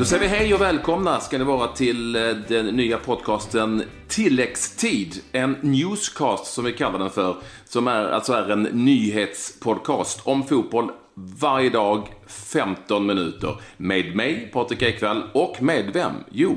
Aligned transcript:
Då 0.00 0.06
säger 0.06 0.22
vi 0.22 0.28
hej 0.28 0.54
och 0.54 0.60
välkomna 0.60 1.20
ska 1.20 1.38
ni 1.38 1.44
vara 1.44 1.68
till 1.68 2.16
eh, 2.16 2.22
den 2.48 2.66
nya 2.66 2.98
podcasten 2.98 3.82
Tilläggstid. 4.08 5.14
En 5.32 5.56
newscast 5.60 6.46
som 6.46 6.64
vi 6.64 6.72
kallar 6.72 6.98
den 6.98 7.10
för. 7.10 7.36
Som 7.64 7.88
är, 7.88 8.04
alltså 8.04 8.32
är 8.32 8.50
en 8.50 8.62
nyhetspodcast 8.62 10.20
om 10.24 10.46
fotboll 10.46 10.90
varje 11.14 11.70
dag 11.70 12.08
15 12.26 13.06
minuter. 13.06 13.60
Med 13.76 14.16
mig, 14.16 14.50
Patrik 14.52 14.82
Ekwall, 14.82 15.22
och 15.32 15.62
med 15.62 15.90
vem? 15.92 16.12
Jo, 16.30 16.56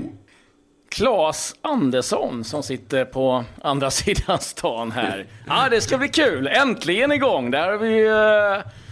Claes 0.89 1.55
Andersson 1.61 2.43
som 2.43 2.63
sitter 2.63 3.05
på 3.05 3.43
andra 3.61 3.91
sidan 3.91 4.39
stan 4.39 4.91
här. 4.91 5.27
Ja, 5.47 5.67
det 5.71 5.81
ska 5.81 5.97
bli 5.97 6.07
kul. 6.07 6.47
Äntligen 6.47 7.11
igång. 7.11 7.51
Där 7.51 7.71
har 7.71 7.77
vi 7.77 8.09
uh, 8.09 8.82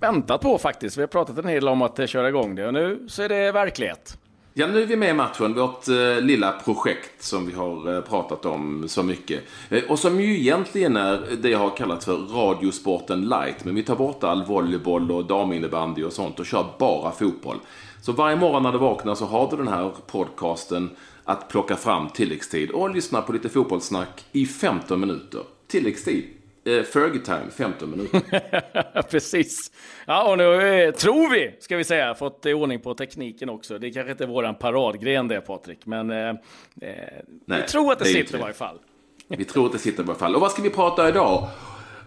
väntat 0.00 0.40
på 0.40 0.58
faktiskt. 0.58 0.96
Vi 0.96 1.02
har 1.02 1.08
pratat 1.08 1.38
en 1.38 1.48
hel 1.48 1.60
del 1.60 1.68
om 1.68 1.82
att 1.82 1.98
eh, 1.98 2.06
köra 2.06 2.28
igång 2.28 2.54
det 2.54 2.66
och 2.66 2.74
nu 2.74 3.04
så 3.08 3.22
är 3.22 3.28
det 3.28 3.52
verklighet. 3.52 4.18
Ja, 4.58 4.66
nu 4.66 4.82
är 4.82 4.86
vi 4.86 4.96
med 4.96 5.10
i 5.10 5.12
matchen. 5.12 5.54
Vårt 5.54 5.88
eh, 5.88 6.20
lilla 6.20 6.52
projekt 6.52 7.22
som 7.22 7.46
vi 7.46 7.52
har 7.52 7.94
eh, 7.94 8.00
pratat 8.00 8.46
om 8.46 8.84
så 8.88 9.02
mycket. 9.02 9.42
Eh, 9.68 9.82
och 9.88 9.98
som 9.98 10.20
ju 10.20 10.38
egentligen 10.38 10.96
är 10.96 11.22
det 11.42 11.48
jag 11.48 11.58
har 11.58 11.76
kallat 11.76 12.04
för 12.04 12.16
Radiosporten 12.16 13.28
light. 13.28 13.64
Men 13.64 13.74
vi 13.74 13.82
tar 13.82 13.96
bort 13.96 14.24
all 14.24 14.44
volleyboll 14.44 15.10
och 15.10 15.24
daminnebandy 15.24 16.04
och 16.04 16.12
sånt 16.12 16.40
och 16.40 16.46
kör 16.46 16.66
bara 16.78 17.12
fotboll. 17.12 17.56
Så 18.00 18.12
varje 18.12 18.36
morgon 18.36 18.62
när 18.62 18.72
du 18.72 18.78
vaknar 18.78 19.14
så 19.14 19.24
har 19.24 19.50
du 19.50 19.56
den 19.56 19.68
här 19.68 19.92
podcasten 20.06 20.90
att 21.24 21.48
plocka 21.48 21.76
fram 21.76 22.08
tilläggstid 22.08 22.70
och 22.70 22.94
lyssna 22.94 23.22
på 23.22 23.32
lite 23.32 23.48
fotbollssnack 23.48 24.24
i 24.32 24.46
15 24.46 25.00
minuter. 25.00 25.40
Tilläggstid. 25.68 26.35
Eh, 26.66 26.82
Fergie 26.82 27.20
time, 27.20 27.50
15 27.56 27.90
minuter. 27.90 29.02
Precis. 29.10 29.72
Ja, 30.06 30.30
och 30.30 30.38
nu 30.38 30.82
eh, 30.84 30.94
tror 30.94 31.30
vi, 31.30 31.56
ska 31.60 31.76
vi 31.76 31.84
säga, 31.84 32.14
fått 32.14 32.46
ordning 32.46 32.80
på 32.80 32.94
tekniken 32.94 33.48
också. 33.50 33.78
Det 33.78 33.86
är 33.86 33.92
kanske 33.92 34.10
inte 34.10 34.24
är 34.24 34.28
våran 34.28 34.54
paradgren 34.54 35.28
det, 35.28 35.40
Patrik, 35.40 35.86
men 35.86 36.10
eh, 36.10 36.28
eh 36.28 36.34
Nej, 37.46 37.60
vi 37.60 37.68
tror 37.68 37.92
att 37.92 37.98
det, 37.98 38.04
det 38.04 38.10
sitter 38.10 38.38
i 38.38 38.40
varje 38.40 38.54
fall. 38.54 38.78
Vi 39.28 39.44
tror 39.44 39.66
att 39.66 39.72
det 39.72 39.78
sitter 39.78 40.02
i 40.02 40.06
varje 40.06 40.18
fall. 40.18 40.34
Och 40.34 40.40
vad 40.40 40.50
ska 40.50 40.62
vi 40.62 40.70
prata 40.70 41.08
idag 41.08 41.48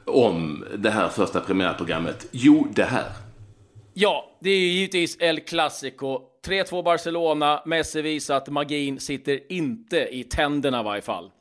om 0.05 0.65
det 0.77 0.89
här 0.89 1.09
första 1.09 1.39
premiärprogrammet? 1.39 2.27
Jo, 2.31 2.67
det 2.75 2.83
här. 2.83 3.05
Ja, 3.93 4.37
det 4.39 4.49
är 4.49 4.59
ju 4.59 4.67
givetvis 4.67 5.17
El 5.19 5.39
Clasico. 5.39 6.21
3-2 6.47 6.83
Barcelona. 6.83 7.61
Messi 7.65 8.01
visar 8.01 8.35
att 8.35 8.49
magin 8.49 8.99
sitter 8.99 9.51
inte 9.51 9.97
i 9.97 10.23
tänderna 10.23 10.79
i 10.79 10.83
varje 10.83 11.01
fall. 11.01 11.31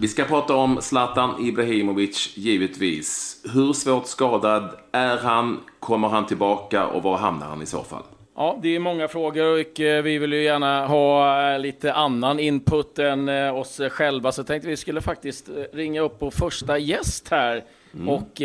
Vi 0.00 0.08
ska 0.08 0.24
prata 0.24 0.54
om 0.54 0.82
Zlatan 0.82 1.46
Ibrahimovic, 1.46 2.32
givetvis. 2.36 3.40
Hur 3.54 3.72
svårt 3.72 4.06
skadad 4.06 4.70
är 4.92 5.16
han? 5.16 5.60
Kommer 5.80 6.08
han 6.08 6.26
tillbaka 6.26 6.86
och 6.86 7.02
var 7.02 7.18
hamnar 7.18 7.46
han 7.46 7.62
i 7.62 7.66
så 7.66 7.82
fall? 7.82 8.02
Ja, 8.36 8.58
det 8.62 8.76
är 8.76 8.78
många 8.78 9.08
frågor 9.08 9.60
och 9.60 9.80
eh, 9.80 10.02
vi 10.02 10.18
vill 10.18 10.32
ju 10.32 10.42
gärna 10.42 10.86
ha 10.86 11.52
eh, 11.52 11.58
lite 11.58 11.92
annan 11.92 12.40
input 12.40 12.98
än 12.98 13.28
eh, 13.28 13.56
oss 13.56 13.80
själva. 13.90 14.32
Så 14.32 14.40
jag 14.40 14.46
tänkte 14.46 14.68
vi 14.68 14.76
skulle 14.76 15.00
faktiskt 15.00 15.48
ringa 15.72 16.00
upp 16.00 16.16
vår 16.18 16.30
första 16.30 16.78
gäst 16.78 17.28
här 17.28 17.64
mm. 17.94 18.08
och 18.08 18.42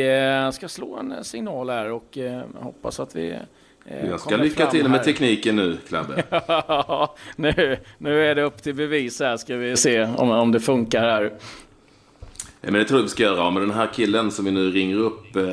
ska 0.54 0.68
slå 0.68 0.98
en 0.98 1.24
signal 1.24 1.70
här 1.70 1.92
och 1.92 2.18
hoppas 2.60 3.00
att 3.00 3.16
vi 3.16 3.36
jag 3.84 4.20
ska 4.20 4.38
lycka 4.38 4.68
till 4.68 4.90
med 4.90 5.04
tekniken 5.04 5.56
nu, 5.56 5.78
Klabbe. 5.88 6.24
nu, 7.36 7.78
nu 7.98 8.26
är 8.26 8.36
det 8.36 8.42
upp 8.42 8.64
till 8.64 8.76
bevis 8.76 9.20
här, 9.20 9.38
ska 9.38 9.56
vi 9.56 9.78
se 9.78 10.04
om, 10.04 10.32
om 10.32 10.52
det 10.52 10.60
funkar 10.60 11.02
här. 11.02 11.32
Ja, 12.66 12.72
men 12.72 12.74
det 12.74 12.86
tror 12.86 13.00
jag 13.00 13.04
vi 13.04 13.10
ska 13.10 13.24
göra. 13.24 13.52
Med 13.52 13.64
den 13.64 13.72
här 13.72 13.90
killen 13.94 14.32
som 14.32 14.46
vi 14.46 14.52
nu 14.52 14.72
ringer 14.72 14.96
upp 14.96 15.36
eh, 15.36 15.44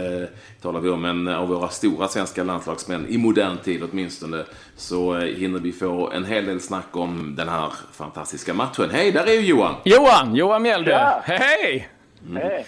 talar 0.62 0.80
vi 0.80 0.88
om 0.88 1.04
en 1.04 1.28
av 1.28 1.48
våra 1.48 1.68
stora 1.68 2.08
svenska 2.08 2.44
landslagsmän, 2.44 3.06
i 3.08 3.18
modern 3.18 3.56
tid 3.56 3.82
åtminstone, 3.90 4.44
så 4.76 5.16
eh, 5.16 5.36
hinner 5.36 5.58
vi 5.58 5.72
få 5.72 6.10
en 6.10 6.24
hel 6.24 6.46
del 6.46 6.60
snack 6.60 6.96
om 6.96 7.34
den 7.36 7.48
här 7.48 7.72
fantastiska 7.92 8.54
matchen. 8.54 8.90
Hej, 8.90 9.12
där 9.12 9.26
är 9.26 9.32
ju 9.32 9.40
Johan! 9.40 9.74
Johan! 9.84 10.34
Johan 10.34 10.62
Mjällby! 10.62 10.90
Ja. 10.90 11.22
Hej! 11.24 11.88
Mm. 12.28 12.42
Hej! 12.42 12.66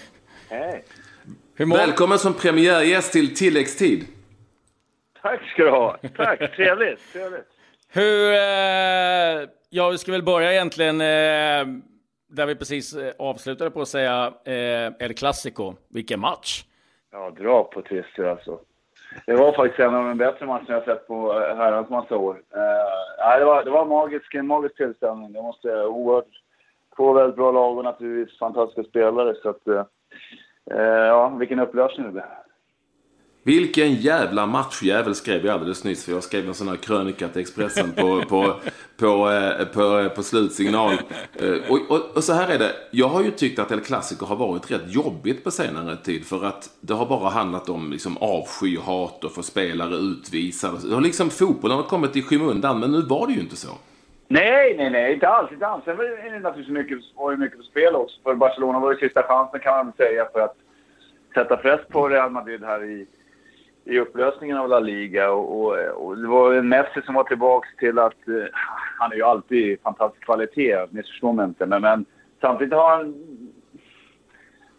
Hej! 0.49 0.83
Välkommen 1.55 2.19
som 2.19 2.33
premiärgäst 2.33 3.11
till 3.11 3.35
tilläggstid. 3.35 4.05
Tack 5.23 5.49
ska 5.49 5.63
du 5.63 5.69
ha. 5.69 5.97
Tack, 6.15 6.55
trevligt. 6.55 7.13
trevligt. 7.13 7.47
Hur, 7.93 8.33
eh, 8.33 9.49
ja, 9.69 9.89
vi 9.89 9.97
ska 9.97 10.11
väl 10.11 10.23
börja 10.23 10.53
egentligen 10.53 11.01
eh, 11.01 11.81
där 12.27 12.45
vi 12.45 12.55
precis 12.55 12.95
eh, 12.95 13.13
avslutade 13.19 13.71
på 13.71 13.81
att 13.81 13.87
säga 13.87 14.33
eh, 14.45 14.91
El 14.99 15.13
Clasico. 15.13 15.73
Vilken 15.89 16.19
match! 16.19 16.63
Ja, 17.11 17.31
dra 17.37 17.63
på 17.63 17.81
twister 17.81 18.23
alltså. 18.23 18.59
Det 19.25 19.35
var 19.35 19.53
faktiskt 19.53 19.79
en 19.79 19.95
av 19.95 20.07
de 20.07 20.17
bättre 20.17 20.45
matcherna 20.45 20.65
jag 20.67 20.85
sett 20.85 21.07
på 21.07 21.33
eh, 21.33 21.55
herrans 21.55 21.89
massa 21.89 22.17
år. 22.17 22.41
Eh, 22.55 23.39
det 23.39 23.45
var, 23.45 23.63
det 23.63 23.71
var 23.71 23.85
magisk, 23.85 24.33
en 24.33 24.47
magisk 24.47 24.75
tillställning. 24.75 25.33
Det 25.33 25.41
måste 25.41 25.67
jag 25.67 25.91
oerhört. 25.91 26.41
Två 26.95 27.13
väldigt 27.13 27.35
bra 27.35 27.51
lag 27.51 27.77
och 27.77 27.83
naturligtvis 27.83 28.39
fantastiska 28.39 28.83
spelare. 28.83 29.35
Så 29.35 29.49
att, 29.49 29.67
eh, 29.67 29.85
eh 30.71 31.07
ja, 31.07 31.29
vilken 31.29 31.59
upplösning 31.59 32.05
det 32.05 32.11
blev. 32.11 32.25
Vilken 33.45 33.93
jävla 33.93 34.45
matchjävel 34.45 35.15
skrev 35.15 35.45
jag 35.45 35.53
alldeles 35.53 35.83
nyss. 35.83 36.05
För 36.05 36.11
jag 36.11 36.23
skrev 36.23 36.47
en 36.47 36.53
sån 36.53 36.67
här 36.67 36.75
krönika 36.75 37.27
till 37.27 37.41
Expressen 37.41 37.91
på, 37.91 38.21
på, 38.29 38.53
på, 38.97 39.31
eh, 39.31 39.65
på, 39.65 39.99
eh, 39.99 40.09
på 40.09 40.23
slutsignal. 40.23 40.93
Eh, 41.39 41.71
och, 41.71 41.91
och, 41.91 42.15
och, 42.15 42.23
så 42.23 42.33
här 42.33 42.53
är 42.53 42.59
det. 42.59 42.71
Jag 42.91 43.07
har 43.07 43.23
ju 43.23 43.31
tyckt 43.31 43.59
att 43.59 43.71
El 43.71 43.79
Clasico 43.79 44.25
har 44.25 44.35
varit 44.35 44.71
rätt 44.71 44.95
jobbigt 44.95 45.43
på 45.43 45.51
senare 45.51 45.95
tid. 45.95 46.25
För 46.25 46.45
att 46.45 46.69
det 46.81 46.93
har 46.93 47.05
bara 47.05 47.29
handlat 47.29 47.69
om 47.69 47.91
liksom 47.91 48.17
avsky, 48.17 48.77
hat 48.77 49.23
och 49.23 49.31
få 49.31 49.43
spelare 49.43 49.95
utvisade. 49.95 50.77
Det 50.89 50.93
har 50.95 51.01
liksom 51.01 51.29
fotbollen 51.29 51.77
har 51.77 51.83
kommit 51.83 52.15
i 52.15 52.21
skymundan. 52.21 52.79
Men 52.79 52.91
nu 52.91 53.01
var 53.01 53.27
det 53.27 53.33
ju 53.33 53.39
inte 53.39 53.55
så. 53.55 53.69
Nej, 54.27 54.75
nej, 54.77 54.89
nej. 54.89 55.13
Inte 55.13 55.27
alls. 55.27 55.51
Inte 55.51 55.67
alls. 55.67 55.83
Sen 55.85 55.97
var 55.97 56.03
det 56.03 56.39
naturligtvis 56.39 56.73
mycket, 56.73 56.97
var 57.15 57.31
det 57.31 57.37
mycket 57.37 57.57
på 57.57 57.63
spel 57.63 57.95
också. 57.95 58.15
För 58.23 58.35
Barcelona 58.35 58.79
var 58.79 58.93
det 58.93 58.99
sista 58.99 59.23
chansen 59.23 59.59
kan 59.59 59.85
man 59.85 59.93
säga 59.97 60.25
för 60.33 60.39
att 60.39 60.55
sätta 61.33 61.57
press 61.57 61.81
på 61.89 62.09
Real 62.09 62.31
Madrid 62.31 62.63
här 62.63 62.83
i 62.83 63.07
i 63.85 63.99
upplösningen 63.99 64.57
av 64.57 64.69
La 64.69 64.79
Liga. 64.79 65.31
Och, 65.31 65.61
och, 65.61 65.77
och 66.05 66.17
det 66.17 66.27
var 66.27 66.61
Messi 66.61 67.01
som 67.05 67.15
var 67.15 67.23
tillbaka 67.23 67.67
till 67.79 67.99
att... 67.99 68.27
Eh, 68.27 68.45
han 68.99 69.11
är 69.11 69.15
ju 69.15 69.23
alltid 69.23 69.81
fantastisk 69.81 70.25
kvalitet, 70.25 70.87
missförstå 70.89 71.31
mig 71.31 71.45
inte. 71.45 71.65
Men, 71.65 71.81
men, 71.81 72.05
samtidigt 72.41 72.73
har 72.73 72.89
han... 72.89 73.15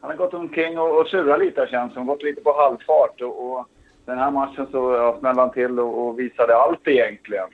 Han 0.01 0.11
har 0.11 0.17
gått 0.17 0.35
omkring 0.35 0.79
och, 0.79 1.01
och 1.01 1.07
surat 1.07 1.39
lite 1.39 1.67
känns 1.71 1.95
som. 1.95 2.07
Gått 2.07 2.23
lite 2.23 2.41
på 2.41 2.53
halvfart. 2.53 3.21
Och, 3.21 3.51
och 3.51 3.67
den 4.05 4.19
här 4.19 4.31
matchen 4.31 4.67
så 4.71 4.93
ja, 4.93 5.17
smällde 5.21 5.41
han 5.41 5.51
till 5.51 5.81
och, 5.81 6.07
och 6.07 6.19
visade 6.19 6.57
allt 6.57 6.89
egentligen. 6.89 7.49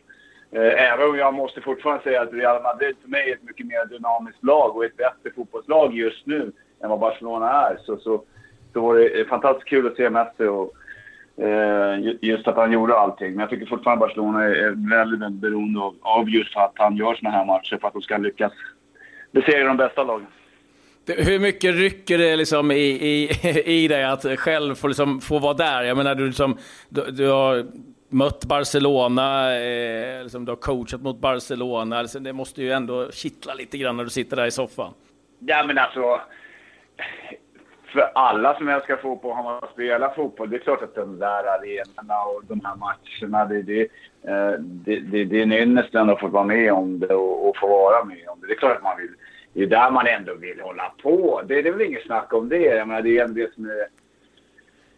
Eh, 0.50 0.92
även 0.92 1.08
om 1.08 1.16
jag 1.16 1.34
måste 1.34 1.60
fortfarande 1.60 2.02
säga 2.02 2.22
att 2.22 2.32
Real 2.32 2.62
Madrid 2.62 2.96
för 3.02 3.08
mig 3.08 3.30
är 3.30 3.34
ett 3.34 3.42
mycket 3.42 3.66
mer 3.66 3.86
dynamiskt 3.86 4.44
lag 4.44 4.76
och 4.76 4.84
ett 4.84 4.96
bättre 4.96 5.30
fotbollslag 5.36 5.94
just 5.94 6.26
nu 6.26 6.52
än 6.82 6.90
vad 6.90 6.98
Barcelona 6.98 7.50
är. 7.50 7.76
Så, 7.76 7.96
så, 7.96 8.22
så 8.72 8.80
var 8.80 8.94
det 8.94 9.28
fantastiskt 9.28 9.68
kul 9.68 9.86
att 9.86 9.96
se 9.96 10.10
Messi 10.10 10.44
och, 10.44 10.72
just 12.20 12.48
att 12.48 12.56
han 12.56 12.72
gjorde 12.72 12.96
allting. 12.96 13.30
Men 13.30 13.40
jag 13.40 13.50
tycker 13.50 13.66
fortfarande 13.66 14.06
Barcelona 14.06 14.44
är 14.44 14.90
väldigt, 14.90 15.20
väldigt 15.20 15.40
beroende 15.40 15.80
av, 15.80 15.96
av 16.00 16.30
just 16.30 16.56
att 16.56 16.72
han 16.74 16.96
gör 16.96 17.14
såna 17.14 17.30
här 17.30 17.44
matcher 17.44 17.78
för 17.80 17.88
att 17.88 17.92
de 17.92 18.02
ska 18.02 18.16
lyckas 18.16 18.52
besegra 19.32 19.68
de 19.68 19.76
bästa 19.76 20.04
lagen. 20.04 20.26
Hur 21.06 21.38
mycket 21.38 21.74
rycker 21.74 22.18
det 22.18 22.36
liksom 22.36 22.70
i, 22.70 22.74
i, 22.76 23.30
i 23.84 23.88
dig 23.88 24.04
att 24.04 24.38
själv 24.38 24.74
få, 24.74 24.88
liksom, 24.88 25.20
få 25.20 25.38
vara 25.38 25.54
där? 25.54 25.82
Jag 25.82 25.96
menar, 25.96 26.14
du, 26.14 26.26
liksom, 26.26 26.56
du, 26.88 27.10
du 27.10 27.28
har 27.28 27.66
mött 28.08 28.44
Barcelona, 28.44 29.56
eh, 29.60 30.22
liksom, 30.22 30.44
du 30.44 30.52
har 30.52 30.56
coachat 30.56 31.02
mot 31.02 31.20
Barcelona. 31.20 31.98
Alltså, 31.98 32.18
det 32.18 32.32
måste 32.32 32.62
ju 32.62 32.72
ändå 32.72 33.10
kittla 33.12 33.54
lite 33.54 33.78
grann 33.78 33.96
när 33.96 34.04
du 34.04 34.10
sitter 34.10 34.36
där 34.36 34.46
i 34.46 34.50
soffan. 34.50 34.92
Ja, 35.38 35.64
men 35.66 35.78
alltså 35.78 36.20
för 37.92 38.10
alla 38.14 38.54
som 38.56 38.68
älskar 38.68 38.96
fotboll 38.96 39.36
har 39.36 39.42
man 39.42 39.68
spelat 39.72 40.14
fotboll. 40.14 40.50
Det 40.50 40.56
är 40.56 40.60
klart 40.60 40.82
att 40.82 40.94
de 40.94 41.18
där 41.18 41.44
arenorna 41.44 42.22
och 42.22 42.44
de 42.44 42.60
här 42.64 42.76
matcherna, 42.76 43.44
det, 43.44 43.62
det, 43.62 43.80
eh, 44.22 44.52
det, 44.58 45.00
det, 45.00 45.24
det 45.24 45.38
är 45.38 45.42
en 45.42 45.52
ynnest 45.52 45.94
att 45.94 46.20
få 46.20 46.28
vara 46.28 46.44
med 46.44 46.72
om 46.72 46.98
det 47.00 47.14
och, 47.14 47.48
och, 47.48 47.56
få 47.56 47.68
vara 47.68 48.04
med 48.04 48.28
om 48.28 48.40
det. 48.40 48.46
Det 48.46 48.52
är 48.52 48.58
klart 48.58 48.76
att 48.76 48.82
man 48.82 48.96
vill. 48.96 49.14
Det 49.52 49.62
är 49.62 49.66
där 49.66 49.90
man 49.90 50.06
ändå 50.06 50.34
vill 50.34 50.60
hålla 50.60 50.92
på. 51.02 51.42
Det, 51.46 51.62
det 51.62 51.68
är 51.68 51.72
väl 51.72 51.86
inget 51.86 52.06
snack 52.06 52.32
om 52.32 52.48
det. 52.48 52.58
Jag 52.58 52.88
menar, 52.88 53.02
det 53.02 53.18
är 53.18 53.24
ändå 53.24 53.40
det 53.40 53.54
som 53.54 53.64
är... 53.64 53.80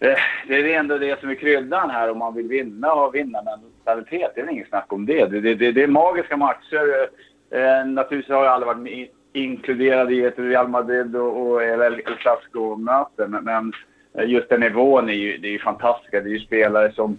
Eh, 0.09 0.19
det 0.49 0.75
är 0.75 0.79
ändå 0.79 0.99
det 0.99 1.21
som 1.21 1.31
är 1.31 1.35
kryddan 1.35 1.91
här 1.91 2.11
om 2.11 2.19
man 2.19 2.35
vill 2.35 2.49
vinna 2.49 2.93
och 2.93 3.15
vinna 3.15 3.43
mentalitet. 3.43 4.33
Det 4.35 4.41
är 4.41 4.45
väl 4.45 4.55
inget 4.55 4.69
snack 4.69 4.93
om 4.93 5.07
det. 5.07 5.27
Det, 5.27 5.41
det, 5.41 5.55
det, 5.55 5.73
det 5.73 5.83
är 5.83 5.87
magiska 5.87 6.37
matcher. 6.37 7.09
Eh, 7.51 7.87
naturligtvis 7.87 8.35
har 8.35 8.45
jag 8.45 8.53
aldrig 8.53 8.67
varit 8.67 8.83
med 8.83 9.09
inkluderad 9.33 10.13
i 10.13 10.25
ett 10.25 10.39
Real 10.39 10.69
Madrid 10.69 11.17
och, 11.17 11.47
och 11.47 11.63
El 11.63 12.03
Clasico-möte. 12.03 13.27
Men, 13.27 13.45
men, 13.45 13.73
just 14.29 14.49
den 14.49 14.61
nivån 14.61 15.09
är 15.09 15.13
ju, 15.13 15.39
det 15.39 15.49
är 15.49 15.53
ju 15.53 15.59
fantastiska. 15.59 16.21
Det 16.21 16.29
är 16.29 16.33
ju 16.33 16.41
spelare 16.41 16.93
som... 16.93 17.19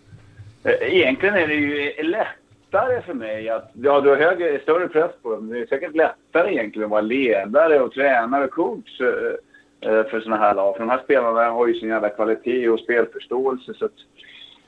Eh, 0.63 0.95
egentligen 0.95 1.35
är 1.35 1.47
det 1.47 1.53
ju 1.53 2.03
lättare 2.03 3.01
för 3.01 3.13
mig 3.13 3.49
att... 3.49 3.71
Ja, 3.73 4.01
du 4.01 4.09
har 4.09 4.17
högre, 4.17 4.59
större 4.59 4.87
press 4.87 5.11
på 5.21 5.31
dem. 5.31 5.49
Det 5.49 5.59
är 5.59 5.65
säkert 5.65 5.95
lättare 5.95 6.53
egentligen 6.53 6.85
att 6.85 6.91
vara 6.91 7.01
ledare 7.01 7.79
och 7.79 7.93
tränare 7.93 8.45
och 8.45 8.51
coach 8.51 9.01
eh, 9.01 9.89
eh, 9.91 10.03
för 10.03 10.21
sådana 10.21 10.41
här 10.41 10.55
lag. 10.55 10.75
För 10.75 10.79
de 10.79 10.89
här 10.89 11.01
spelarna 11.03 11.49
har 11.49 11.67
ju 11.67 11.73
sin 11.73 11.89
jävla 11.89 12.09
kvalitet 12.09 12.69
och 12.69 12.79
spelförståelse. 12.79 13.73
Så 13.73 13.85
att, 13.85 13.91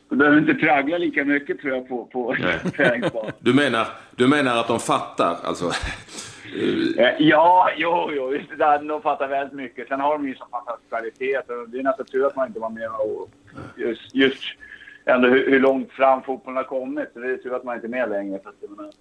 Du 0.09 0.15
behöver 0.15 0.37
inte 0.37 0.53
traggla 0.53 0.97
lika 0.97 1.25
mycket 1.25 1.61
tror 1.61 1.73
jag 1.73 1.89
på, 1.89 2.05
på 2.05 2.35
träningsbanan. 2.75 3.31
Du 3.39 3.53
menar, 3.53 3.87
du 4.15 4.27
menar 4.27 4.59
att 4.59 4.67
de 4.67 4.79
fattar 4.79 5.37
alltså? 5.43 5.71
Eh, 6.97 7.15
ja, 7.19 7.69
jo, 7.77 8.11
jo. 8.11 8.37
De 8.87 9.01
fattar 9.01 9.27
väldigt 9.27 9.53
mycket. 9.53 9.87
Sen 9.87 9.99
har 9.99 10.17
de 10.17 10.27
ju 10.27 10.35
så 10.35 10.45
fantastisk 10.51 10.89
kvalitet. 10.89 11.41
Det 11.67 11.79
är 11.79 11.83
nästan 11.83 12.05
tur 12.05 12.27
att 12.27 12.35
man 12.35 12.47
inte 12.47 12.59
var 12.59 12.69
med 12.69 12.89
och 12.89 13.29
just, 13.77 14.15
just 14.15 14.43
ändå 15.05 15.27
hur, 15.27 15.51
hur, 15.51 15.59
långt 15.59 15.91
fram 15.91 16.21
fotbollen 16.21 16.57
har 16.57 16.63
kommit. 16.63 17.09
Så 17.13 17.19
det 17.19 17.33
är 17.33 17.37
tur 17.37 17.55
att 17.55 17.63
man 17.63 17.75
inte 17.75 17.87
är 17.87 17.89
med 17.89 18.09
längre. 18.09 18.39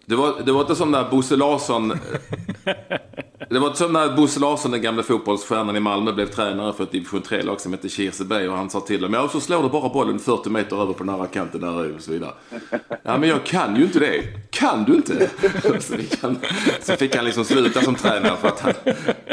Det 0.07 0.15
var, 0.15 0.33
det 0.47 0.53
var 0.53 0.61
inte 0.61 0.75
som 0.75 0.91
när 0.91 1.11
Bosse 1.11 1.37
Larsson... 1.37 1.89
det 3.49 3.59
var 3.59 3.67
inte 3.67 3.79
som 3.79 3.93
när 3.93 4.17
Bosse 4.17 4.41
Larsson, 4.41 4.71
den 4.71 4.83
gamla 4.83 5.03
fotbollsstjärnan 5.03 5.77
i 5.77 5.81
Malmö, 5.81 6.13
blev 6.13 6.27
tränare 6.27 6.73
för 6.73 6.85
ett 6.85 6.91
division 6.91 7.21
3-lag 7.21 7.61
som 7.61 7.73
hette 7.73 7.89
Kirseberg. 7.89 8.49
Och 8.49 8.57
han 8.57 8.71
sa 8.71 8.81
till 8.81 9.01
dem, 9.01 9.15
ja 9.15 9.29
så 9.29 9.41
slår 9.41 9.63
du 9.63 9.69
bara 9.69 9.89
bollen 9.89 10.19
40 10.19 10.51
meter 10.51 10.83
över 10.83 10.93
på 10.93 11.05
nära 11.05 11.27
kanten 11.27 11.61
där 11.61 11.95
och 11.95 12.01
så 12.01 12.13
vidare. 12.13 12.33
Ja 13.03 13.19
men 13.19 13.29
jag 13.29 13.45
kan 13.45 13.77
ju 13.77 13.83
inte 13.83 13.99
det. 13.99 14.23
Kan 14.51 14.85
du 14.85 14.95
inte? 14.95 15.31
så, 15.81 15.97
fick 15.97 16.23
han, 16.23 16.39
så 16.81 16.97
fick 16.97 17.17
han 17.17 17.25
liksom 17.25 17.45
sluta 17.45 17.81
som 17.81 17.95
tränare 17.95 18.37
för 18.37 18.49
att 18.49 18.61
han, 18.61 18.73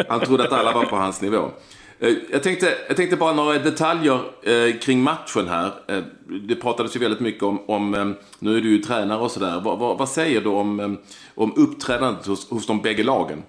han 0.10 0.20
trodde 0.20 0.44
att 0.44 0.52
alla 0.52 0.72
var 0.72 0.86
på 0.86 0.96
hans 0.96 1.22
nivå. 1.22 1.52
Eh, 2.02 2.14
jag 2.32 2.44
tänkte, 2.44 2.68
jag 2.88 2.98
tänkte 2.98 3.18
bara 3.18 3.34
några 3.34 3.58
detaljer 3.58 4.20
eh, 4.44 4.80
kring 4.80 5.00
matchen 5.00 5.48
här. 5.48 5.72
Eh, 5.88 6.04
det 6.48 6.56
pratades 6.56 6.96
ju 6.96 7.00
väldigt 7.00 7.20
mycket 7.20 7.44
om, 7.44 7.70
om 7.70 7.94
eh, 7.94 8.06
nu 8.40 8.58
är 8.58 8.62
du 8.62 8.70
ju 8.70 8.78
tränare 8.78 9.20
och 9.20 9.32
sådär. 9.32 9.62
Vad, 9.64 9.80
va, 9.80 9.94
vad, 9.94 10.10
säger 10.10 10.42
du 10.42 10.50
om, 10.50 10.80
eh, 10.80 10.90
om 11.36 11.54
uppträdandet 11.58 12.26
hos, 12.26 12.52
hos 12.52 12.68
de 12.68 12.82
bägge 12.82 13.04
lagen? 13.04 13.44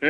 Eh, 0.00 0.08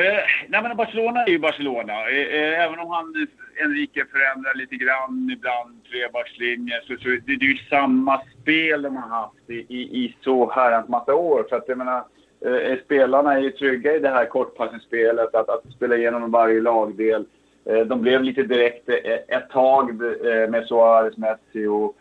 nej 0.48 0.62
men 0.62 0.76
Barcelona 0.76 1.24
är 1.24 1.28
ju 1.28 1.38
Barcelona. 1.38 1.92
Eh, 1.92 2.64
även 2.64 2.78
om 2.78 2.90
han, 2.90 3.26
Enrique 3.64 4.04
förändrar 4.12 4.54
lite 4.54 4.76
grann 4.76 5.30
ibland 5.32 5.84
trebackslinjen 5.84 6.80
så, 6.86 6.96
så 6.96 7.08
det, 7.08 7.20
det 7.26 7.44
är 7.46 7.48
ju 7.48 7.58
samma 7.70 8.20
spel 8.42 8.82
de 8.82 8.96
har 8.96 9.08
haft 9.08 9.50
i, 9.50 9.54
i, 9.54 9.80
i 10.04 10.16
så 10.20 10.50
herrans 10.50 10.88
massa 10.88 11.14
år. 11.14 11.46
För 11.48 11.56
att 11.56 11.68
jag 11.68 11.78
menar, 11.78 12.04
eh, 12.46 12.78
spelarna 12.84 13.34
är 13.34 13.40
ju 13.40 13.50
trygga 13.50 13.96
i 13.96 13.98
det 13.98 14.08
här 14.08 14.26
kortpassningsspelet, 14.26 15.34
att, 15.34 15.48
att 15.48 15.72
spela 15.76 15.96
igenom 15.96 16.30
varje 16.30 16.60
lagdel. 16.60 17.26
Eh, 17.66 17.80
de 17.80 18.00
blev 18.00 18.22
lite 18.22 18.42
direkt 18.42 18.88
eh, 18.88 19.36
ett 19.36 19.50
tag 19.50 19.90
eh, 19.90 20.50
med 20.50 20.66
Suarez, 20.66 21.16
Messi 21.16 21.66
och, 21.66 21.96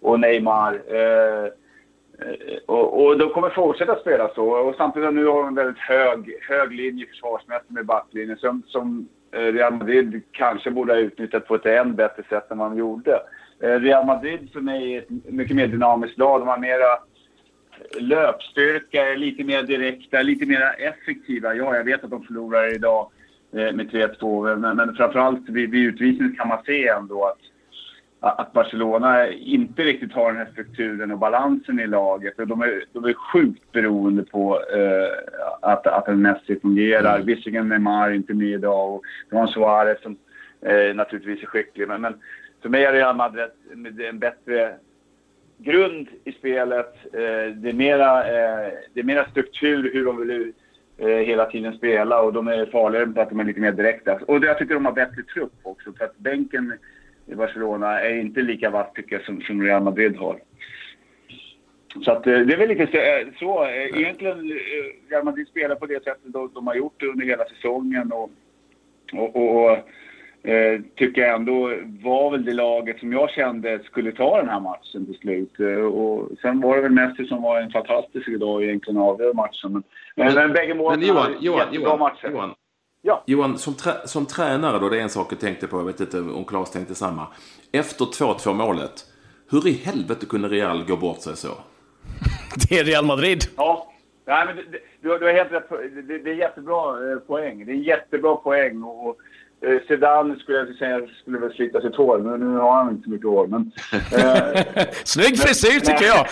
och 0.00 0.20
Neymar. 0.20 0.80
Och, 2.66 3.04
och 3.04 3.18
de 3.18 3.30
kommer 3.30 3.50
fortsätta 3.50 4.00
spela 4.00 4.30
så. 4.34 4.44
Och 4.44 4.74
samtidigt 4.76 5.14
nu 5.14 5.26
har 5.26 5.38
de 5.38 5.48
en 5.48 5.54
väldigt 5.54 5.78
hög, 5.78 6.38
hög 6.48 6.72
linje 6.72 7.06
försvarsmässigt 7.06 7.70
med 7.70 7.86
backlinjen 7.86 8.36
som, 8.36 8.62
som 8.66 9.08
Real 9.30 9.72
Madrid 9.72 10.22
kanske 10.32 10.70
borde 10.70 10.92
ha 10.92 11.00
utnyttjat 11.00 11.46
på 11.46 11.54
ett 11.54 11.66
än 11.66 11.94
bättre 11.94 12.22
sätt 12.28 12.50
än 12.50 12.58
vad 12.58 12.70
de 12.70 12.78
gjorde. 12.78 13.20
Real 13.60 14.06
Madrid 14.06 14.50
för 14.52 14.60
mig 14.60 14.94
är 14.94 14.98
ett 14.98 15.08
mycket 15.24 15.56
mer 15.56 15.66
dynamiskt 15.66 16.18
lag. 16.18 16.40
De 16.40 16.48
har 16.48 16.58
mera 16.58 16.98
löpstyrka, 18.00 19.12
är 19.12 19.16
lite 19.16 19.44
mer 19.44 19.62
direkta, 19.62 20.22
lite 20.22 20.46
mer 20.46 20.74
effektiva. 20.78 21.54
Ja, 21.54 21.76
jag 21.76 21.84
vet 21.84 22.04
att 22.04 22.10
de 22.10 22.22
förlorar 22.22 22.74
idag 22.74 23.10
med 23.50 23.90
3-2. 23.90 24.56
Men, 24.56 24.76
men 24.76 24.94
framförallt 24.94 25.48
vid, 25.48 25.70
vid 25.70 25.86
utvisningen 25.86 26.36
kan 26.36 26.48
man 26.48 26.62
se 26.66 26.88
ändå 26.88 27.24
att, 27.24 27.38
att 28.38 28.52
Barcelona 28.52 29.28
inte 29.30 29.82
riktigt 29.82 30.12
har 30.12 30.32
den 30.32 30.46
här 30.46 30.52
strukturen 30.52 31.12
och 31.12 31.18
balansen 31.18 31.80
i 31.80 31.86
laget. 31.86 32.34
De 32.36 32.62
är, 32.62 32.84
de 32.92 33.04
är 33.04 33.14
sjukt 33.14 33.72
beroende 33.72 34.22
på 34.22 34.60
eh, 34.60 35.38
att, 35.60 35.86
att 35.86 36.08
en 36.08 36.22
Messi 36.22 36.60
fungerar. 36.60 37.14
Mm. 37.14 37.26
Visserligen 37.26 37.68
Neymar 37.68 38.10
inte 38.10 38.34
med 38.34 38.48
idag 38.48 38.94
och 38.94 39.02
de 39.30 39.36
har 39.36 39.46
Suarez 39.46 40.02
som 40.02 40.16
eh, 40.60 40.94
naturligtvis 40.94 41.42
är 41.42 41.46
skicklig. 41.46 41.88
Men, 41.88 42.00
men 42.00 42.14
för 42.62 42.68
mig 42.68 42.84
är 42.84 42.92
Real 42.92 43.16
Madrid 43.16 43.50
en 44.00 44.18
bättre 44.18 44.74
grund 45.58 46.08
i 46.24 46.32
spelet. 46.32 46.94
Eh, 47.12 47.54
det, 47.54 47.68
är 47.68 47.72
mera, 47.72 48.24
eh, 48.24 48.72
det 48.94 49.00
är 49.00 49.04
mera 49.04 49.30
struktur 49.30 49.90
hur 49.92 50.04
de 50.04 50.16
vill 50.16 50.30
eh, 50.30 50.46
hela 50.98 51.46
tiden 51.46 51.72
spela 51.72 52.22
och 52.22 52.32
de 52.32 52.48
är 52.48 52.66
farligare 52.66 53.12
för 53.12 53.20
att 53.20 53.28
de 53.28 53.40
är 53.40 53.44
lite 53.44 53.60
mer 53.60 53.72
direkta. 53.72 54.20
Och 54.26 54.44
jag 54.44 54.58
tycker 54.58 54.74
de 54.74 54.84
har 54.84 54.92
bättre 54.92 55.22
trupp 55.22 55.52
också 55.62 55.92
för 55.92 56.04
att 56.04 56.18
bänken 56.18 56.78
i 57.26 57.34
Barcelona 57.34 58.00
är 58.00 58.14
inte 58.14 58.42
lika 58.42 58.70
vass 58.70 58.92
tycker 58.94 59.16
jag 59.16 59.24
som, 59.24 59.40
som 59.40 59.62
Real 59.62 59.82
Madrid 59.82 60.16
har. 60.16 60.40
Så 62.04 62.12
att, 62.12 62.26
eh, 62.26 62.38
det 62.38 62.54
är 62.54 62.58
väl 62.58 62.68
lite 62.68 62.82
eh, 62.82 63.26
så. 63.38 63.64
Eh, 63.64 64.00
egentligen, 64.00 64.58
Real 65.10 65.24
Madrid 65.24 65.48
spelar 65.48 65.76
på 65.76 65.86
det 65.86 66.04
sättet 66.04 66.32
de, 66.32 66.50
de 66.54 66.66
har 66.66 66.74
gjort 66.74 67.02
under 67.02 67.26
hela 67.26 67.44
säsongen. 67.44 68.12
Och, 68.12 68.30
och, 69.12 69.36
och 69.36 69.78
eh, 70.42 70.80
tycker 70.96 71.20
jag 71.20 71.34
ändå 71.34 71.72
var 72.02 72.30
väl 72.30 72.44
det 72.44 72.52
laget 72.52 72.98
som 72.98 73.12
jag 73.12 73.30
kände 73.30 73.80
skulle 73.84 74.12
ta 74.12 74.36
den 74.36 74.48
här 74.48 74.60
matchen 74.60 75.06
till 75.06 75.18
slut. 75.18 75.60
Eh, 75.60 75.84
och 75.84 76.28
sen 76.42 76.60
var 76.60 76.76
det 76.76 76.82
väl 76.82 76.92
Messi 76.92 77.26
som 77.26 77.42
var 77.42 77.60
en 77.60 77.70
fantastisk 77.70 78.28
idag 78.28 78.64
egentligen 78.64 79.00
avgör 79.00 79.34
matchen. 79.34 79.72
Men, 79.72 79.82
men, 80.14 80.34
men 80.34 80.52
bägge 80.52 80.74
målen 80.74 81.00
men 81.00 81.08
Johan, 81.08 81.36
Johan, 81.40 81.66
Johan, 81.72 81.98
matcher. 81.98 82.30
Johan, 82.30 82.54
ja. 83.02 83.22
Johan 83.26 83.58
som, 83.58 83.74
trä, 83.74 83.92
som 84.04 84.26
tränare 84.26 84.78
då, 84.78 84.88
det 84.88 84.98
är 84.98 85.02
en 85.02 85.08
sak 85.08 85.32
jag 85.32 85.40
tänkte 85.40 85.66
på, 85.66 85.76
jag 85.78 85.84
vet 85.84 86.00
inte 86.00 86.20
om 86.20 86.44
Claes 86.44 86.70
tänkte 86.70 86.94
samma. 86.94 87.26
Efter 87.72 88.04
2-2 88.04 88.54
målet, 88.54 89.04
hur 89.50 89.68
i 89.68 89.72
helvete 89.72 90.26
kunde 90.26 90.48
Real 90.48 90.84
gå 90.84 90.96
bort 90.96 91.20
sig 91.20 91.36
så? 91.36 91.48
Det 92.68 92.78
är 92.78 92.84
Real 92.84 93.04
Madrid. 93.04 93.38
Ja, 93.56 93.92
Nej, 94.28 94.46
men 94.46 94.56
det, 94.56 94.62
det, 94.62 94.78
du, 95.00 95.18
du 95.18 95.26
har 95.26 95.32
helt 95.32 95.52
rätt. 95.52 95.68
Det, 96.08 96.18
det 96.18 96.30
är 96.30 96.34
jättebra 96.34 97.12
eh, 97.12 97.18
poäng. 97.18 97.66
Det 97.66 97.72
är 97.72 97.74
en 97.74 97.82
jättebra 97.82 98.36
poäng. 98.36 98.82
Och, 98.82 99.16
Eh, 99.60 99.80
Zidane 99.88 100.36
skulle 100.36 100.58
jag 100.58 100.74
säga 100.74 101.00
skulle 101.20 101.38
väl 101.38 101.52
slita 101.52 101.80
sitt 101.80 101.96
hår, 101.96 102.18
men 102.18 102.40
nu 102.40 102.58
har 102.58 102.72
han 102.72 102.90
inte 102.90 103.04
så 103.04 103.10
mycket 103.10 103.26
hår. 103.26 103.46
Men, 103.46 103.72
eh, 103.92 104.62
Snygg 105.04 105.38
frisyr 105.38 105.80
tycker 105.80 106.04
jag! 106.04 106.26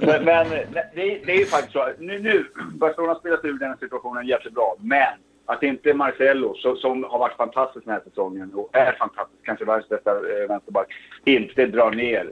men, 0.00 0.24
men 0.24 0.48
det, 0.50 0.90
det, 0.94 1.32
är 1.32 1.38
ju 1.38 1.44
faktiskt 1.44 1.72
så. 1.72 1.88
Nu, 1.98 2.18
nu 2.18 2.46
Barcelona 2.72 3.14
spelar 3.14 3.46
ur 3.46 3.58
den 3.58 3.76
situationen 3.76 4.26
jättebra, 4.26 4.64
men 4.78 5.14
att 5.46 5.62
inte 5.62 5.94
Marcelo, 5.94 6.54
så, 6.54 6.76
som 6.76 7.04
har 7.04 7.18
varit 7.18 7.36
fantastisk 7.36 7.84
den 7.84 7.94
här 7.94 8.02
säsongen 8.04 8.54
och 8.54 8.76
är 8.76 8.92
fantastisk, 8.92 9.44
kanske 9.44 9.64
världens 9.64 9.88
bästa 9.88 10.10
eh, 10.10 10.48
vänsterback, 10.48 10.86
inte 11.24 11.66
drar 11.66 11.90
ner 11.90 12.30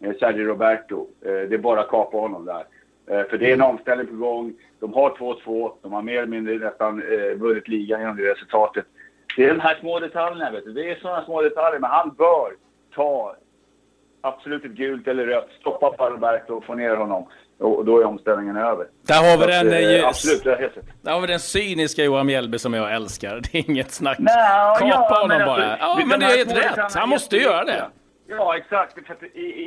eh, 0.00 0.12
Sergio 0.20 0.44
Roberto. 0.44 1.06
Eh, 1.22 1.30
det 1.30 1.54
är 1.54 1.58
bara 1.58 1.80
att 1.80 1.88
kapa 1.88 2.16
honom 2.16 2.44
där. 2.44 2.64
Eh, 3.10 3.24
för 3.30 3.38
det 3.38 3.50
är 3.50 3.52
en 3.52 3.62
omställning 3.62 4.06
på 4.06 4.14
gång. 4.14 4.54
De 4.80 4.94
har 4.94 5.10
2-2. 5.10 5.72
De 5.82 5.92
har 5.92 6.02
mer 6.02 6.16
eller 6.16 6.26
mindre 6.26 6.54
nästan 6.54 7.02
eh, 7.02 7.36
vunnit 7.36 7.68
ligan 7.68 8.00
genom 8.00 8.16
det 8.16 8.32
resultatet. 8.32 8.84
Det 9.36 9.44
är 9.44 9.48
de 9.48 9.60
här 9.60 9.78
små 9.80 10.00
detaljerna. 10.00 10.50
Vet 10.50 10.64
du. 10.64 10.72
Det 10.72 10.90
är 10.90 10.96
sådana 10.96 11.24
små 11.24 11.42
detaljer. 11.42 11.80
Men 11.80 11.90
han 11.90 12.14
bör 12.18 12.52
ta 12.94 13.36
absolut 14.20 14.64
ett 14.64 14.70
gult 14.70 15.08
eller 15.08 15.26
rött, 15.26 15.48
stoppa 15.60 15.90
Parroberto 15.90 16.54
och 16.54 16.64
få 16.64 16.74
ner 16.74 16.96
honom. 16.96 17.28
Och 17.58 17.84
då 17.84 18.00
är 18.00 18.04
omställningen 18.04 18.56
över. 18.56 18.86
Där 19.02 19.30
har 19.30 19.38
vi 19.38 19.46
den, 19.46 19.68
att, 19.68 20.02
eh, 20.02 20.08
absolut, 20.08 20.44
Där 21.02 21.12
har 21.12 21.20
vi 21.20 21.26
den 21.26 21.40
cyniska 21.40 22.04
Johan 22.04 22.26
Mjällby 22.26 22.58
som 22.58 22.74
jag 22.74 22.94
älskar. 22.94 23.40
Det 23.52 23.58
är 23.58 23.70
inget 23.70 23.90
snack. 23.90 24.18
No, 24.18 24.26
Kapa 24.26 24.86
ja, 24.88 25.18
honom 25.22 25.38
bara. 25.46 25.76
Alltså, 25.76 26.00
ja, 26.00 26.06
men 26.06 26.20
det 26.20 26.26
är 26.26 26.36
helt 26.36 26.56
rätt. 26.56 26.94
Han 26.94 27.08
måste 27.08 27.36
göra 27.36 27.64
det. 27.64 27.84
Ja, 28.30 28.56
exakt. 28.56 28.98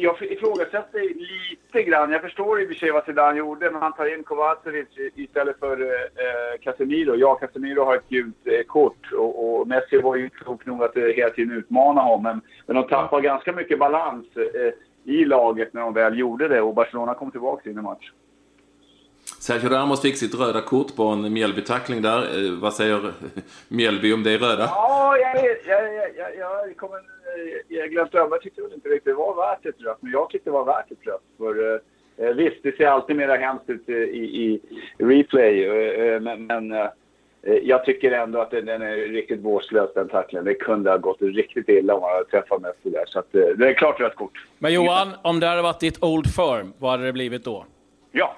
Jag 0.02 0.22
ifrågasätter 0.22 1.02
lite 1.02 1.84
grann. 1.84 2.12
Jag 2.12 2.22
förstår 2.22 2.62
i 2.62 2.66
och 2.66 2.68
för 2.68 2.76
sig 2.76 2.92
vad 2.92 3.06
Zidane 3.06 3.38
gjorde, 3.38 3.72
men 3.72 3.82
han 3.82 3.94
tar 3.94 4.14
in 4.14 4.24
Kovacevic 4.24 4.88
istället 5.16 5.60
för 5.60 5.82
eh, 5.82 6.60
Casemiro. 6.62 7.16
Ja, 7.16 7.36
Casemiro 7.36 7.84
har 7.84 7.96
ett 7.96 8.10
gult 8.10 8.36
eh, 8.46 8.64
kort 8.68 9.12
och, 9.14 9.60
och 9.60 9.68
Messi 9.68 9.98
var 9.98 10.16
ju 10.16 10.30
klok 10.30 10.66
nog 10.66 10.84
att 10.84 10.98
eh, 10.98 11.04
hela 11.04 11.30
tiden 11.30 11.58
utmana 11.58 12.02
honom. 12.02 12.24
Men, 12.24 12.42
men 12.66 12.76
de 12.76 12.88
tappade 12.88 13.22
ganska 13.22 13.54
mycket 13.54 13.80
balans 13.80 14.26
eh, 14.38 14.74
i 15.14 15.26
laget 15.26 15.74
när 15.74 15.82
de 15.82 15.94
väl 15.94 16.20
gjorde 16.20 16.48
det 16.48 16.62
och 16.62 16.76
Barcelona 16.76 17.14
kom 17.14 17.32
tillbaka 17.32 17.70
in 17.70 17.78
i 17.78 17.82
matchen. 17.82 18.14
Sergio 19.40 19.70
Ramos 19.70 20.02
fick 20.02 20.18
sitt 20.18 20.36
röda 20.36 20.62
kort 20.62 20.96
på 20.96 21.04
en 21.04 21.34
Mjällby-tackling 21.34 22.02
där. 22.02 22.20
Eh, 22.20 22.52
vad 22.62 22.74
säger 22.74 23.14
Mjällby 23.68 24.14
om 24.14 24.24
det 24.24 24.38
röda? 24.38 24.64
Ja, 24.64 25.18
jag, 25.18 25.46
jag, 25.66 25.96
jag, 26.18 26.38
jag, 26.38 26.78
kommer, 26.78 27.00
glömt 27.90 28.16
över. 28.16 28.30
Jag 28.32 28.42
tyckte 28.42 28.62
väl 28.62 28.74
inte 28.74 28.90
riktigt 28.90 29.06
det 29.06 29.14
var 29.14 29.36
värt 29.36 29.66
ett 29.66 29.82
rött, 29.82 29.98
men 30.02 30.12
jag 30.12 30.30
tyckte 30.30 30.50
det 30.50 30.54
var 30.54 30.66
värt 30.66 30.92
ett 30.92 31.08
rött. 31.08 31.24
För, 31.38 31.82
eh, 32.18 32.34
visst, 32.34 32.64
det 32.64 32.78
ser 32.78 32.86
alltid 32.86 33.16
mer 33.16 33.38
hemskt 33.38 33.70
ut 33.70 33.90
i, 33.90 33.94
i, 33.94 34.60
i 34.98 35.04
replay, 35.04 35.66
eh, 35.66 36.20
men, 36.20 36.46
men 36.46 36.72
eh, 36.72 36.88
jag 37.44 37.86
tycker 37.86 38.12
ändå 38.12 38.42
att 38.42 38.52
den, 38.52 38.66
den 38.66 38.82
är 38.82 38.96
riktigt 38.96 39.40
vårdslös 39.40 39.94
den 39.94 40.10
tacklingen. 40.10 40.46
Det 40.46 40.54
kunde 40.54 40.90
ha 40.90 40.98
gått 40.98 41.22
riktigt 41.22 41.70
illa 41.70 41.94
om 41.96 42.02
man 42.02 42.12
hade 42.12 42.26
träffat 42.26 42.62
Messi 42.62 42.90
där. 42.90 43.06
Så 43.08 43.20
att, 43.20 43.36
eh, 43.36 43.42
det 43.42 43.70
är 43.70 43.74
klart 43.74 44.00
rött 44.00 44.16
kort. 44.16 44.46
Men 44.60 44.74
Johan, 44.74 45.10
om 45.22 45.40
det 45.40 45.48
hade 45.48 45.62
varit 45.62 45.80
ditt 45.80 46.04
Old 46.04 46.28
Firm, 46.36 46.74
vad 46.78 46.92
hade 46.92 47.06
det 47.06 47.14
blivit 47.14 47.44
då? 47.44 47.66
Ja, 48.12 48.36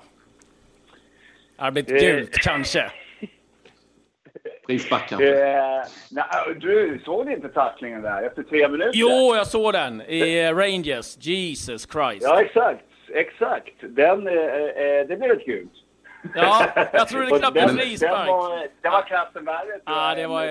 det 1.55 1.61
hade 1.61 1.83
blivit 1.83 2.03
gult, 2.03 2.33
kanske. 2.33 2.91
Frispark 4.65 5.09
kanske? 5.09 5.55
Eh, 5.55 5.81
du 6.59 7.01
såg 7.05 7.31
inte 7.31 7.49
tacklingen 7.49 8.01
där 8.01 8.23
efter 8.23 8.43
tre 8.43 8.67
minuter? 8.67 8.91
Jo, 8.93 9.35
jag 9.35 9.47
såg 9.47 9.73
den 9.73 10.01
i 10.01 10.51
Rangers. 10.51 11.17
Jesus 11.19 11.87
Christ. 11.91 12.21
Ja, 12.21 12.41
exakt. 12.41 12.83
Exakt. 13.13 13.73
Den, 13.81 14.27
eh, 14.27 14.33
eh, 14.33 15.07
det 15.07 15.17
blev 15.19 15.31
ett 15.31 15.45
gult. 15.45 15.71
Ja, 16.35 16.65
jag 16.93 17.07
tror 17.07 17.21
det 17.21 17.39
knappt 17.39 17.57
en 17.57 17.69
frispark. 17.69 18.11
Den 18.11 18.27
var, 18.27 18.91
var 18.91 19.01
klassen 19.01 19.45
värre. 19.45 19.79
Ja, 19.85 20.15
det 20.15 20.27
var 20.27 20.43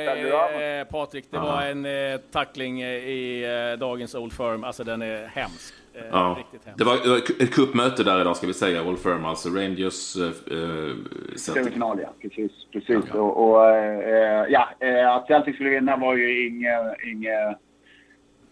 eh, 0.62 0.84
Patrik, 0.84 1.24
det 1.30 1.38
var 1.38 1.62
en 1.62 1.84
eh, 1.86 2.20
tackling 2.32 2.82
i 2.82 3.44
eh, 3.72 3.78
dagens 3.78 4.14
Old 4.14 4.32
Firm. 4.32 4.64
Alltså 4.64 4.84
den 4.84 5.02
är 5.02 5.26
hemsk. 5.26 5.74
Eh, 5.94 6.02
ja. 6.10 6.38
Det 6.76 6.84
var 6.84 6.94
ett 7.42 7.54
kuppmöte 7.54 8.04
där 8.04 8.20
idag 8.20 8.36
ska 8.36 8.46
vi 8.46 8.54
säga, 8.54 8.82
Old 8.82 8.98
Firm, 8.98 9.24
alltså 9.24 9.48
Rangers... 9.48 10.16
Eh, 10.16 10.56
eh 10.58 10.94
Semifinal 11.36 12.00
ja, 12.02 12.08
precis. 12.22 12.52
precis. 12.72 13.04
Ja. 13.14 13.20
Och, 13.20 13.50
och 13.50 13.68
eh, 13.68 14.46
ja, 14.48 14.68
eh, 14.80 15.14
att 15.14 15.26
Celtic 15.26 15.54
skulle 15.54 15.70
vinna 15.70 15.96
var 15.96 16.16
ju 16.16 16.46
inget, 16.46 16.96
inget 17.06 17.58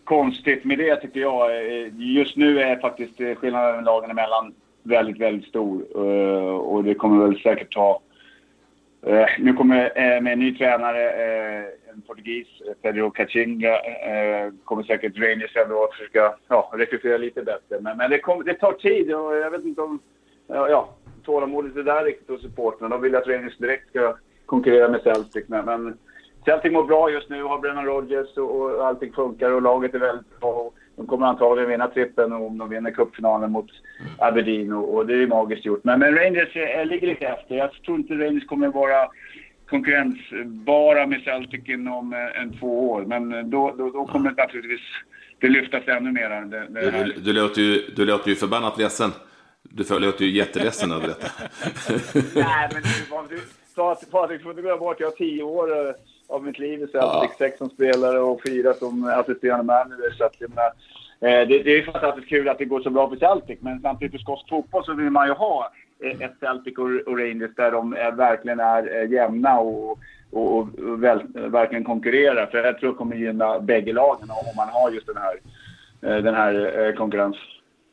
konstigt 0.04 0.64
med 0.64 0.78
det 0.78 0.96
tycker 0.96 1.20
jag. 1.20 1.50
Just 1.96 2.36
nu 2.36 2.60
är 2.60 2.76
faktiskt 2.76 3.16
skillnaden 3.36 3.84
lagen 3.84 4.10
emellan 4.10 4.54
väldigt, 4.82 5.20
väldigt 5.20 5.48
stor. 5.48 5.96
Och 6.60 6.84
det 6.84 6.94
kommer 6.94 7.26
väl 7.26 7.40
säkert 7.40 7.74
ta... 7.74 8.00
Nu 9.38 9.52
kommer 9.52 10.20
med 10.20 10.32
en 10.32 10.38
ny 10.38 10.54
tränare 10.54 11.00
en 11.94 12.00
portugis, 12.00 12.48
eh, 12.68 12.74
Pedro 12.82 13.10
Cachinga, 13.10 13.74
eh, 13.78 14.52
kommer 14.64 14.82
säkert 14.82 15.18
Rangers 15.18 15.56
ändå 15.56 15.84
att 15.84 15.94
försöka 15.94 16.34
ja, 16.48 16.70
rekrytera 16.74 17.18
lite 17.18 17.42
bättre. 17.42 17.80
Men, 17.80 17.96
men 17.96 18.10
det, 18.10 18.18
kom, 18.18 18.44
det, 18.44 18.54
tar 18.54 18.72
tid 18.72 19.14
och 19.14 19.36
jag 19.36 19.50
vet 19.50 19.64
inte 19.64 19.80
om 19.80 19.98
ja, 20.46 20.68
ja, 20.68 20.88
tålamodet 21.24 21.76
är 21.76 21.82
där 21.82 22.04
riktigt 22.04 22.28
hos 22.28 22.42
supportrarna. 22.42 22.96
De 22.96 23.02
vill 23.02 23.16
att 23.16 23.26
Rangers 23.26 23.58
direkt 23.58 23.88
ska 23.88 24.16
konkurrera 24.46 24.88
med 24.88 25.02
Celtic. 25.02 25.44
Men, 25.48 25.64
men 25.64 25.98
Celtic 26.44 26.72
mår 26.72 26.84
bra 26.84 27.10
just 27.10 27.30
nu, 27.30 27.42
har 27.42 27.58
Brennan 27.58 27.86
Rodgers 27.86 28.36
och, 28.36 28.60
och 28.60 28.86
allting 28.86 29.12
funkar 29.12 29.50
och 29.50 29.62
laget 29.62 29.94
är 29.94 29.98
väldigt 29.98 30.40
bra. 30.40 30.70
De 30.96 31.06
kommer 31.06 31.26
antagligen 31.26 31.70
vinna 31.70 31.88
trippen 31.88 32.32
om 32.32 32.58
de 32.58 32.68
vinner 32.68 32.90
cupfinalen 32.90 33.52
mot 33.52 33.70
Aberdeen 34.18 34.72
och, 34.72 34.94
och, 34.94 35.06
det 35.06 35.22
är 35.22 35.26
magiskt 35.26 35.64
gjort. 35.64 35.84
Men, 35.84 35.98
men 35.98 36.14
Rangers 36.14 36.56
är, 36.56 36.84
ligger 36.84 37.06
lite 37.06 37.26
efter. 37.26 37.54
Jag 37.54 37.72
tror 37.72 37.98
inte 37.98 38.14
Rangers 38.14 38.46
kommer 38.46 38.68
vara 38.68 39.08
konkurrensbara 39.70 41.06
med 41.06 41.22
Celtic 41.22 41.68
inom 41.68 42.12
eh, 42.12 42.40
en 42.42 42.58
två 42.58 42.90
år. 42.90 43.04
Men 43.04 43.34
eh, 43.34 43.44
då, 43.44 43.74
då, 43.78 43.90
då 43.90 44.06
kommer 44.06 44.30
det 44.30 44.42
naturligtvis 44.42 44.86
det 45.40 45.48
lyftas 45.48 45.88
ännu 45.88 46.12
mer. 46.12 46.30
Det, 46.30 46.66
det 46.68 46.90
du, 46.90 47.12
du, 47.20 47.32
låter 47.32 47.60
ju, 47.62 47.90
du 47.96 48.04
låter 48.04 48.28
ju 48.28 48.36
förbannat 48.36 48.78
ledsen. 48.78 49.10
Du 49.62 49.98
låter 49.98 50.24
ju 50.24 50.30
jätteledsen 50.30 50.92
över 50.92 51.06
detta. 51.06 51.28
Nej, 52.40 52.68
men 52.72 52.82
du, 53.28 53.40
Patrik, 54.10 54.38
du 54.38 54.42
får 54.42 54.52
inte 54.52 54.62
glömma 54.62 54.76
bort, 54.76 55.00
jag 55.00 55.06
har 55.06 55.16
tio 55.16 55.42
år 55.42 55.88
eh, 55.88 55.94
av 56.28 56.44
mitt 56.44 56.58
liv 56.58 56.82
i 56.82 56.86
Celtic. 56.86 56.92
Ja. 56.92 57.32
Sex 57.38 57.58
som 57.58 57.70
spelare 57.70 58.18
och 58.18 58.40
fyra 58.46 58.74
som 58.74 59.04
assisterande 59.04 59.64
manager. 59.64 60.14
Så 60.18 60.24
att, 60.24 60.34
jag 60.38 60.50
menar, 60.50 60.72
det, 61.20 61.62
det 61.62 61.78
är 61.78 61.82
fantastiskt 61.82 62.28
kul 62.28 62.48
att 62.48 62.58
det 62.58 62.64
går 62.64 62.80
så 62.80 62.90
bra 62.90 63.08
för 63.08 63.16
Celtic, 63.16 63.58
men 63.60 63.80
samtidigt 63.80 64.12
för 64.12 64.18
skotsk 64.18 64.48
fotboll 64.48 64.84
så 64.84 64.94
vill 64.94 65.10
man 65.10 65.26
ju 65.26 65.32
ha 65.32 65.72
ett 66.00 66.36
Celtic 66.40 66.78
och 67.06 67.18
Rangers 67.18 67.54
där 67.56 67.72
de 67.72 67.90
verkligen 68.16 68.60
är 68.60 69.02
eh, 69.02 69.10
jämna 69.10 69.58
och, 69.58 69.98
och, 70.30 70.52
och 70.52 70.68
väl, 71.02 71.22
verkligen 71.34 71.84
konkurrerar. 71.84 72.46
För 72.46 72.58
jag 72.58 72.78
tror 72.78 72.90
det 72.90 72.96
kommer 72.96 73.16
gynna 73.16 73.60
bägge 73.60 73.92
lagen 73.92 74.30
om 74.30 74.56
man 74.56 74.68
har 74.68 74.90
just 74.90 75.06
den 75.06 75.16
här, 75.16 75.40
eh, 76.02 76.22
den 76.22 76.34
här 76.34 76.94
konkurrensen. 76.96 77.42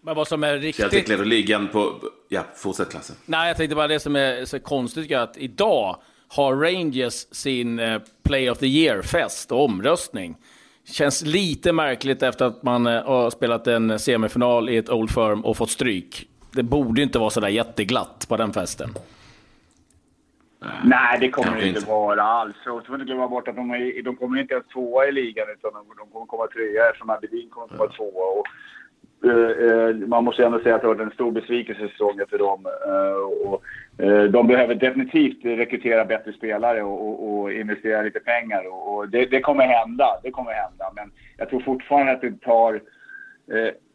Men 0.02 0.16
vad 0.16 0.28
som 0.28 0.44
är 0.44 0.58
riktigt... 0.58 0.76
Celtic 0.76 1.08
leder 1.08 1.26
ligan 1.26 1.68
på... 1.68 1.94
Ja, 2.30 2.42
fortsätt 2.56 2.90
Klasse. 2.90 3.14
Nej, 3.26 3.48
jag 3.48 3.58
tänkte 3.58 3.76
bara 3.76 3.88
det 3.88 4.00
som 4.00 4.16
är 4.16 4.46
så 4.46 4.60
konstigt 4.60 5.12
är 5.12 5.18
att 5.18 5.38
idag 5.38 5.98
har 6.28 6.56
Rangers 6.56 7.14
sin 7.14 7.82
Play 8.24 8.50
of 8.50 8.58
the 8.58 8.66
Year-fest 8.68 9.52
och 9.52 9.66
omröstning. 9.66 10.38
Känns 10.92 11.26
lite 11.26 11.72
märkligt 11.72 12.24
efter 12.24 12.46
att 12.46 12.64
man 12.64 12.86
har 12.86 13.30
spelat 13.30 13.68
en 13.68 14.00
semifinal 14.00 14.70
i 14.70 14.78
ett 14.78 14.90
Old 14.90 15.12
Firm 15.12 15.46
och 15.46 15.58
fått 15.58 15.70
stryk 15.70 16.28
det 16.52 16.64
borde 16.64 17.02
inte 17.02 17.20
vara 17.20 17.30
sådär 17.30 17.48
jätteglatt 17.48 18.26
på 18.30 18.38
den 18.38 18.54
festen. 18.54 18.90
Nej, 20.84 21.18
det 21.20 21.30
kommer 21.30 21.58
det 21.58 21.68
inte 21.68 21.90
vara 21.90 22.24
alls. 22.24 22.56
Och 22.56 22.82
så 22.82 22.86
får 22.86 22.96
inte 22.96 23.06
glömma 23.06 23.28
bort 23.28 23.48
att 23.48 23.56
de, 23.56 23.72
är, 23.72 24.04
de 24.04 24.16
kommer 24.16 24.42
inte 24.42 24.54
ens 24.54 24.68
tvåa 24.68 25.06
i 25.08 25.12
ligan 25.12 25.46
utan 25.58 25.74
de, 25.74 25.86
de 25.98 26.08
kommer 26.12 26.26
komma 26.26 26.48
trea 26.48 26.90
eftersom 26.90 27.10
Aberdeen 27.10 27.50
kommer 27.50 27.68
komma 27.68 27.92
tvåa. 27.92 28.26
Och, 28.40 28.46
uh, 29.26 29.50
uh, 29.64 30.08
man 30.08 30.24
måste 30.24 30.46
ändå 30.46 30.60
säga 30.60 30.76
att 30.76 30.82
det 30.82 30.88
har 30.88 30.96
varit 30.96 31.08
en 31.08 31.14
stor 31.14 31.32
besvikelse 31.32 31.88
säsongen 31.88 32.26
för 32.30 32.38
dem. 32.38 32.66
Uh, 32.66 33.48
och, 33.48 33.64
de 34.30 34.48
behöver 34.48 34.76
definitivt 34.76 35.46
rekrytera 35.46 36.06
bättre 36.06 36.34
spelare 36.34 36.84
och, 36.84 37.08
och, 37.08 37.42
och 37.42 37.54
investera 37.54 38.02
lite 38.02 38.20
pengar. 38.20 38.64
Och, 38.74 39.10
det, 39.10 39.26
det, 39.26 39.42
kommer 39.42 39.64
hända. 39.64 40.08
Det 40.24 40.32
kommer 40.32 40.52
hända. 40.52 40.92
Men 40.96 41.12
jag 41.38 41.50
tror 41.50 41.60
fortfarande 41.60 42.12
att 42.12 42.22
det 42.22 42.42
tar 42.42 42.82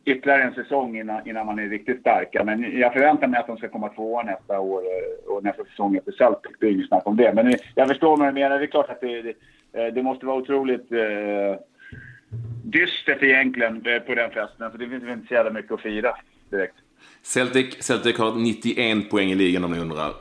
ytterligare 0.04 0.42
en 0.42 0.54
säsong 0.54 0.98
innan, 0.98 1.28
innan 1.28 1.46
man 1.46 1.58
är 1.58 1.68
riktigt 1.68 2.00
starka. 2.00 2.44
Men 2.44 2.78
jag 2.78 2.92
förväntar 2.92 3.26
mig 3.26 3.40
att 3.40 3.46
de 3.46 3.56
ska 3.56 3.68
komma 3.68 3.88
tvåa 3.88 4.22
nästa 4.22 4.60
år 4.60 4.80
eh, 4.80 5.32
och 5.32 5.44
nästa 5.44 5.64
säsong 5.64 5.96
efter 5.96 6.12
Celtic. 6.12 6.52
Det 6.60 6.66
är 6.66 6.70
inget 6.70 6.88
snack 6.88 7.06
om 7.06 7.16
det. 7.16 7.32
Men 7.34 7.46
eh, 7.46 7.54
jag 7.74 7.88
förstår 7.88 8.16
vad 8.16 8.28
du 8.28 8.32
menar. 8.32 8.58
Det 8.58 8.64
är 8.64 8.66
klart 8.66 8.90
att 8.90 9.00
det, 9.00 9.22
det, 9.22 9.34
eh, 9.72 9.94
det 9.94 10.02
måste 10.02 10.26
vara 10.26 10.36
otroligt 10.36 10.92
eh, 10.92 11.60
dystert 12.64 13.22
egentligen 13.22 13.80
på 14.06 14.14
den 14.14 14.30
festen. 14.30 14.70
För 14.70 14.78
det 14.78 14.88
finns 14.88 15.02
väl 15.02 15.12
inte 15.12 15.26
så 15.28 15.34
jävla 15.34 15.50
mycket 15.50 15.72
att 15.72 15.80
fira 15.80 16.12
direkt. 16.50 16.74
Celtic, 17.22 17.82
Celtic 17.82 18.18
har 18.18 18.34
91 18.34 19.10
poäng 19.10 19.30
i 19.30 19.34
ligan 19.34 19.64
om 19.64 19.72
ni 19.72 19.78
undrar. 19.78 20.12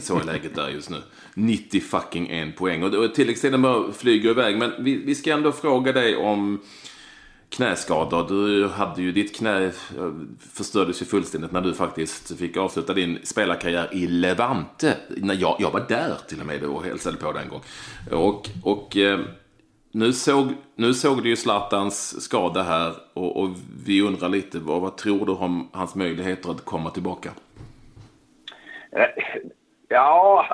Så 0.00 0.18
är 0.18 0.24
läget 0.24 0.54
där 0.54 0.68
just 0.68 0.90
nu. 0.90 0.96
90 1.34 1.80
fucking 1.80 2.28
en 2.28 2.52
poäng. 2.52 2.82
Och 2.82 3.14
tilläggstiden 3.14 3.62
bara 3.62 3.92
flyger 3.92 4.30
iväg. 4.30 4.58
Men 4.58 4.72
vi, 4.78 5.04
vi 5.04 5.14
ska 5.14 5.32
ändå 5.32 5.52
fråga 5.52 5.92
dig 5.92 6.16
om 6.16 6.60
knäskador. 7.54 8.28
Du 8.28 8.68
hade 8.68 9.02
ju 9.02 9.12
ditt 9.12 9.36
knä 9.36 9.64
eh, 9.64 9.72
förstördes 10.56 11.02
ju 11.02 11.06
fullständigt 11.06 11.52
när 11.52 11.60
du 11.60 11.74
faktiskt 11.74 12.38
fick 12.38 12.56
avsluta 12.56 12.94
din 12.94 13.18
spelarkarriär 13.22 13.88
i 13.92 14.06
Levante. 14.06 14.96
När 15.08 15.34
jag, 15.34 15.56
jag 15.58 15.70
var 15.70 15.84
där 15.88 16.14
till 16.28 16.40
och 16.40 16.46
med 16.46 16.64
och 16.64 16.84
hälsade 16.84 17.16
på 17.16 17.32
den 17.32 17.48
gång. 17.48 17.60
Och, 18.10 18.48
och 18.64 18.96
eh, 18.96 19.20
nu, 19.92 20.12
såg, 20.12 20.46
nu 20.76 20.94
såg 20.94 21.22
du 21.22 21.28
ju 21.28 21.36
Zlatans 21.36 22.22
skada 22.22 22.62
här 22.62 22.92
och, 23.14 23.42
och 23.42 23.50
vi 23.86 24.02
undrar 24.02 24.28
lite 24.28 24.58
vad, 24.58 24.80
vad 24.80 24.96
tror 24.96 25.26
du 25.26 25.32
om 25.32 25.70
hans 25.72 25.94
möjligheter 25.94 26.50
att 26.50 26.64
komma 26.64 26.90
tillbaka? 26.90 27.30
Eh, 28.92 29.06
ja, 29.88 30.46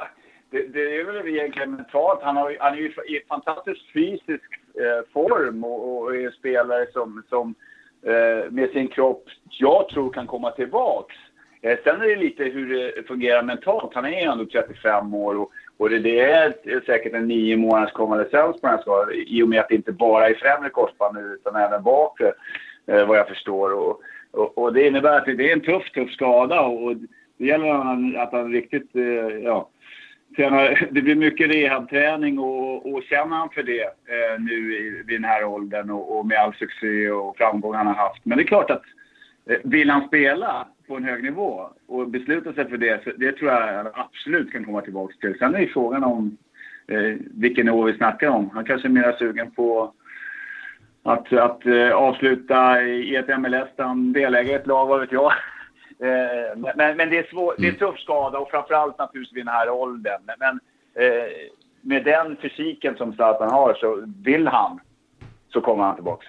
det, 0.50 0.66
det 0.66 0.97
är 0.97 1.04
väl 1.04 1.28
egentligen 1.28 1.71
mentalt. 1.71 2.23
Han, 2.23 2.37
har, 2.37 2.57
han 2.61 2.73
är 2.73 2.76
ju 2.76 2.88
i 2.88 3.25
fantastisk 3.28 3.80
fysisk 3.92 4.59
Eh, 4.74 5.04
form 5.12 5.64
och, 5.64 6.02
och 6.02 6.16
är 6.16 6.26
en 6.26 6.32
spelare 6.32 6.86
som, 6.92 7.22
som 7.28 7.54
eh, 8.02 8.50
med 8.50 8.70
sin 8.70 8.88
kropp, 8.88 9.24
jag 9.50 9.88
tror 9.88 10.12
kan 10.12 10.26
komma 10.26 10.50
tillbaks. 10.50 11.16
Eh, 11.62 11.78
sen 11.84 12.02
är 12.02 12.06
det 12.06 12.16
lite 12.16 12.44
hur 12.44 12.74
det 12.74 13.06
fungerar 13.06 13.42
mentalt. 13.42 13.94
Han 13.94 14.04
är 14.04 14.10
ju 14.10 14.16
ändå 14.16 14.44
35 14.44 15.14
år 15.14 15.34
och, 15.34 15.50
och 15.76 15.90
det, 15.90 15.98
det 15.98 16.20
är 16.20 16.84
säkert 16.86 17.14
en 17.14 17.28
nio 17.28 17.56
månaders 17.56 17.92
konvalescens 17.92 18.60
på 18.60 18.66
den 18.66 18.70
här 18.70 18.82
skadan 18.82 19.14
i 19.26 19.42
och 19.42 19.48
med 19.48 19.60
att 19.60 19.68
det 19.68 19.74
inte 19.74 19.92
bara 19.92 20.28
är 20.28 20.34
främre 20.34 20.70
korsbandet 20.70 21.24
utan 21.24 21.56
även 21.56 21.82
bakre, 21.82 22.32
eh, 22.86 23.06
vad 23.06 23.18
jag 23.18 23.28
förstår. 23.28 23.74
Och, 23.74 24.00
och, 24.30 24.58
och, 24.58 24.72
det 24.72 24.86
innebär 24.86 25.18
att 25.18 25.24
det 25.24 25.50
är 25.50 25.52
en 25.52 25.60
tuff, 25.60 25.90
tuff 25.90 26.10
skada 26.10 26.60
och 26.60 26.96
det 27.36 27.46
gäller 27.46 27.68
att 27.68 27.84
han, 27.84 28.16
att 28.16 28.32
han 28.32 28.52
riktigt, 28.52 28.96
eh, 28.96 29.64
ja, 30.37 30.75
det 30.90 31.02
blir 31.02 31.14
mycket 31.14 31.50
rehabträning 31.50 32.38
och, 32.38 32.92
och 32.92 33.02
känner 33.02 33.37
han 33.37 33.50
för 33.50 33.62
det 33.62 33.82
eh, 33.82 34.40
nu 34.40 34.75
i, 34.76 35.02
vid 35.06 35.20
den 35.20 35.30
här 35.30 35.44
åldern 35.44 35.90
och, 35.90 36.18
och, 36.18 36.26
med 36.26 36.38
all 36.38 36.54
succé 36.54 37.10
och 37.10 37.37
framgång 37.37 37.75
han 37.75 37.87
har 37.87 37.94
haft. 37.94 38.25
Men 38.25 38.38
det 38.38 38.44
är 38.44 38.46
klart 38.46 38.70
att 38.70 38.82
eh, 39.50 39.58
vill 39.64 39.90
han 39.90 40.08
spela 40.08 40.66
på 40.88 40.96
en 40.96 41.04
hög 41.04 41.22
nivå 41.22 41.70
och 41.87 42.08
besluta 42.08 42.52
sig 42.52 42.68
för 42.68 42.76
det, 42.76 43.04
så 43.04 43.10
det 43.16 43.32
tror 43.32 43.50
jag 43.50 43.87
absolut 43.94 44.52
kan 44.52 44.64
komma 44.64 44.80
tillbaka 44.80 45.14
till. 45.20 45.38
Sen 45.38 45.54
är 45.54 45.60
ju 45.60 45.68
frågan 45.68 46.04
om 46.04 46.37
eh, 46.88 47.16
vilken 47.34 47.66
nivå 47.66 47.82
vi 47.82 47.92
snackar 47.92 48.28
om. 48.28 48.50
Han 48.50 48.64
kanske 48.64 48.88
är 48.88 48.90
mer 48.90 49.16
sugen 49.18 49.50
på 49.50 49.92
att, 51.02 51.32
att 51.32 51.66
eh, 51.66 51.90
avsluta 51.90 52.82
i 52.82 53.16
ett 53.16 53.40
MLS 53.40 53.68
där 53.76 53.84
han 53.84 54.12
deläger 54.12 54.56
ett 54.56 54.66
lag, 54.66 54.87
vad 54.87 55.00
vet 55.00 55.12
jag. 55.12 55.32
Eh, 56.02 56.59
men, 56.76 56.97
men 56.97 57.11
det, 57.11 57.19
är 57.19 57.26
svår, 57.30 57.54
det 57.59 57.62
är 57.62 57.69
en 57.69 57.76
mm. 57.76 57.92
tuff 57.92 58.00
skada 58.00 58.38
och 58.38 58.50
framförallt 58.50 58.99
naturligtvis 58.99 59.37
vid 59.37 59.47
den 59.47 59.54
här 59.54 59.71
åldern. 59.71 60.21
Men, 60.26 60.37
men 60.38 60.61
eh, 61.04 61.30
med 61.80 62.04
den 62.04 62.37
fysiken 62.42 62.97
som 62.97 63.12
Zlatan 63.12 63.50
har 63.50 63.75
så 63.75 64.04
vill 64.25 64.47
han 64.47 64.80
så 65.52 65.61
kommer 65.61 65.85
han 65.85 65.95
tillbaka. 65.95 66.26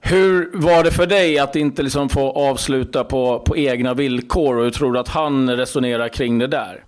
Hur 0.00 0.50
var 0.52 0.84
det 0.84 0.90
för 0.90 1.06
dig 1.06 1.38
att 1.38 1.56
inte 1.56 1.82
liksom 1.82 2.08
få 2.08 2.30
avsluta 2.30 3.04
på, 3.04 3.38
på 3.38 3.56
egna 3.56 3.94
villkor 3.94 4.58
och 4.58 4.64
hur 4.64 4.70
tror 4.70 4.92
du 4.92 4.98
att 4.98 5.08
han 5.08 5.56
resonerar 5.56 6.08
kring 6.08 6.38
det 6.38 6.46
där? 6.46 6.84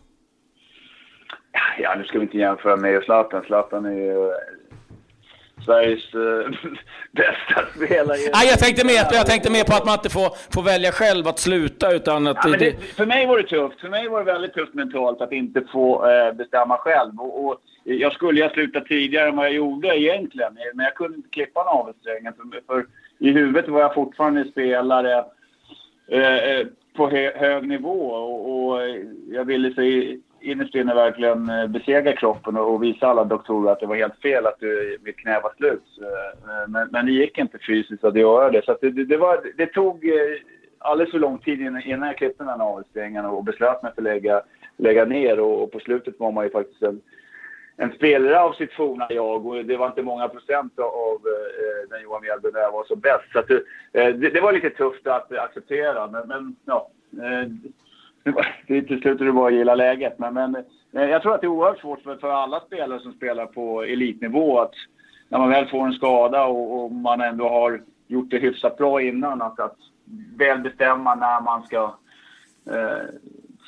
Ja, 1.78 1.94
nu 1.98 2.04
ska 2.04 2.18
vi 2.18 2.24
inte 2.24 2.38
jämföra 2.38 2.76
mig 2.76 2.96
och 2.96 3.04
Zlatan. 3.04 3.42
Zlatan 3.46 3.86
är 3.86 3.90
ju 3.90 4.32
Sveriges 5.66 6.14
äh, 6.14 6.20
bästa 7.12 7.66
spelare. 7.74 8.18
Nej, 8.32 8.46
jag 8.48 8.58
tänkte, 8.58 8.86
mer, 8.86 9.02
jag 9.12 9.26
tänkte 9.26 9.50
mer 9.50 9.64
på 9.64 9.74
att 9.74 9.86
man 9.86 9.94
inte 9.94 10.10
får, 10.10 10.28
får 10.54 10.62
välja 10.62 10.92
själv 10.92 11.28
att 11.28 11.38
sluta 11.38 11.92
utan 11.92 12.26
att... 12.26 12.36
Ja, 12.44 12.56
det, 12.58 12.72
för 12.96 13.06
mig 13.06 13.26
var 13.26 13.36
det 13.36 13.42
tufft. 13.42 13.80
För 13.80 13.88
mig 13.88 14.08
var 14.08 14.18
det 14.18 14.32
väldigt 14.32 14.54
tufft 14.54 14.74
mentalt 14.74 15.20
att 15.20 15.32
inte 15.32 15.62
få 15.72 16.10
äh, 16.10 16.32
bestämma 16.32 16.76
själv. 16.76 17.20
Och, 17.20 17.46
och, 17.46 17.60
jag 17.84 18.12
skulle 18.12 18.42
ha 18.42 18.50
slutat 18.50 18.86
tidigare 18.86 19.28
än 19.28 19.36
vad 19.36 19.46
jag 19.46 19.54
gjorde 19.54 19.88
egentligen. 20.00 20.58
Men 20.74 20.84
jag 20.84 20.94
kunde 20.94 21.16
inte 21.16 21.28
klippa 21.28 21.64
navelsträngen. 21.64 22.32
För, 22.32 22.60
för 22.66 22.86
i 23.18 23.30
huvudet 23.30 23.68
var 23.68 23.80
jag 23.80 23.94
fortfarande 23.94 24.44
spelare 24.44 25.24
eh, 26.08 26.66
på 26.96 27.10
hö, 27.10 27.32
hög 27.36 27.68
nivå. 27.68 28.10
Och, 28.10 28.72
och 28.72 28.80
jag 29.30 29.44
ville 29.44 29.74
så 29.74 29.82
innerst 30.46 30.74
inne 30.74 30.94
verkligen 30.94 31.48
eh, 31.48 31.66
besegra 31.66 32.12
kroppen 32.12 32.56
och, 32.56 32.82
visa 32.82 33.06
alla 33.06 33.24
doktorer 33.24 33.72
att 33.72 33.80
det 33.80 33.86
var 33.86 33.96
helt 33.96 34.20
fel 34.22 34.46
att 34.46 34.60
du, 34.60 34.98
mitt 35.02 35.16
knä 35.16 35.40
var 35.40 35.52
slut. 35.56 35.84
Eh, 36.02 36.68
men, 36.68 36.88
men 36.92 37.06
det 37.06 37.12
gick 37.12 37.38
inte 37.38 37.58
fysiskt 37.58 38.04
att 38.04 38.16
göra 38.16 38.50
det. 38.50 38.64
Så 38.64 38.76
det, 38.80 38.90
det, 38.90 39.16
var, 39.16 39.40
det 39.56 39.66
tog 39.66 40.08
eh, 40.08 40.14
alldeles 40.78 41.10
för 41.10 41.18
lång 41.18 41.38
tid 41.38 41.60
innan, 41.60 41.82
innan 41.82 42.08
jag 42.08 42.16
klippte 42.16 42.42
den 42.42 42.50
här 42.50 42.58
navelsträngen 42.58 43.24
och 43.24 43.44
beslöt 43.44 43.82
mig 43.82 43.92
för 43.94 44.02
att 44.02 44.04
lägga, 44.04 44.42
lägga 44.76 45.04
ner. 45.04 45.40
Och, 45.40 45.62
och, 45.62 45.72
på 45.72 45.80
slutet 45.80 46.20
var 46.20 46.32
man 46.32 46.44
ju 46.44 46.50
faktiskt 46.50 46.82
en, 46.82 47.00
en 47.76 47.92
spelare 47.92 48.40
av 48.40 48.52
sitt 48.52 48.72
forna 48.72 49.06
jag 49.10 49.46
och 49.46 49.64
det 49.64 49.76
var 49.76 49.86
inte 49.86 50.02
många 50.02 50.28
procent 50.28 50.78
av 50.78 51.14
eh, 51.14 51.90
den 51.90 52.02
Johan 52.02 52.22
Mjällby 52.22 52.48
när 52.52 52.60
jag 52.60 52.72
var 52.72 52.84
som 52.84 53.00
bäst. 53.00 53.32
Så 53.32 53.38
att, 53.38 53.50
eh, 53.50 53.58
det, 53.92 54.30
det, 54.30 54.40
var 54.40 54.52
lite 54.52 54.70
tufft 54.70 55.06
att 55.06 55.32
acceptera. 55.32 56.06
Men, 56.06 56.28
men 56.28 56.56
ja, 56.64 56.88
eh, 57.12 57.48
till 58.66 59.00
slut 59.00 59.20
är 59.20 59.24
det 59.24 59.32
bara 59.32 59.48
att 59.48 59.54
gilla 59.54 59.74
läget. 59.74 60.18
Men, 60.18 60.34
men 60.34 60.56
eh, 60.92 61.04
jag 61.04 61.22
tror 61.22 61.34
att 61.34 61.40
det 61.40 61.46
är 61.46 61.48
oerhört 61.48 61.80
svårt 61.80 62.02
för, 62.02 62.16
för 62.16 62.30
alla 62.30 62.60
spelare 62.60 63.00
som 63.00 63.12
spelar 63.12 63.46
på 63.46 63.82
elitnivå 63.82 64.60
att 64.60 64.72
när 65.28 65.38
man 65.38 65.48
väl 65.48 65.66
får 65.66 65.86
en 65.86 65.92
skada 65.92 66.44
och, 66.44 66.84
och 66.84 66.92
man 66.92 67.20
ändå 67.20 67.48
har 67.48 67.80
gjort 68.06 68.30
det 68.30 68.38
hyfsat 68.38 68.78
bra 68.78 69.02
innan 69.02 69.42
att, 69.42 69.60
att 69.60 69.76
väl 70.36 70.58
bestämma 70.58 71.14
när 71.14 71.40
man 71.40 71.62
ska 71.62 71.94
eh, 72.70 73.04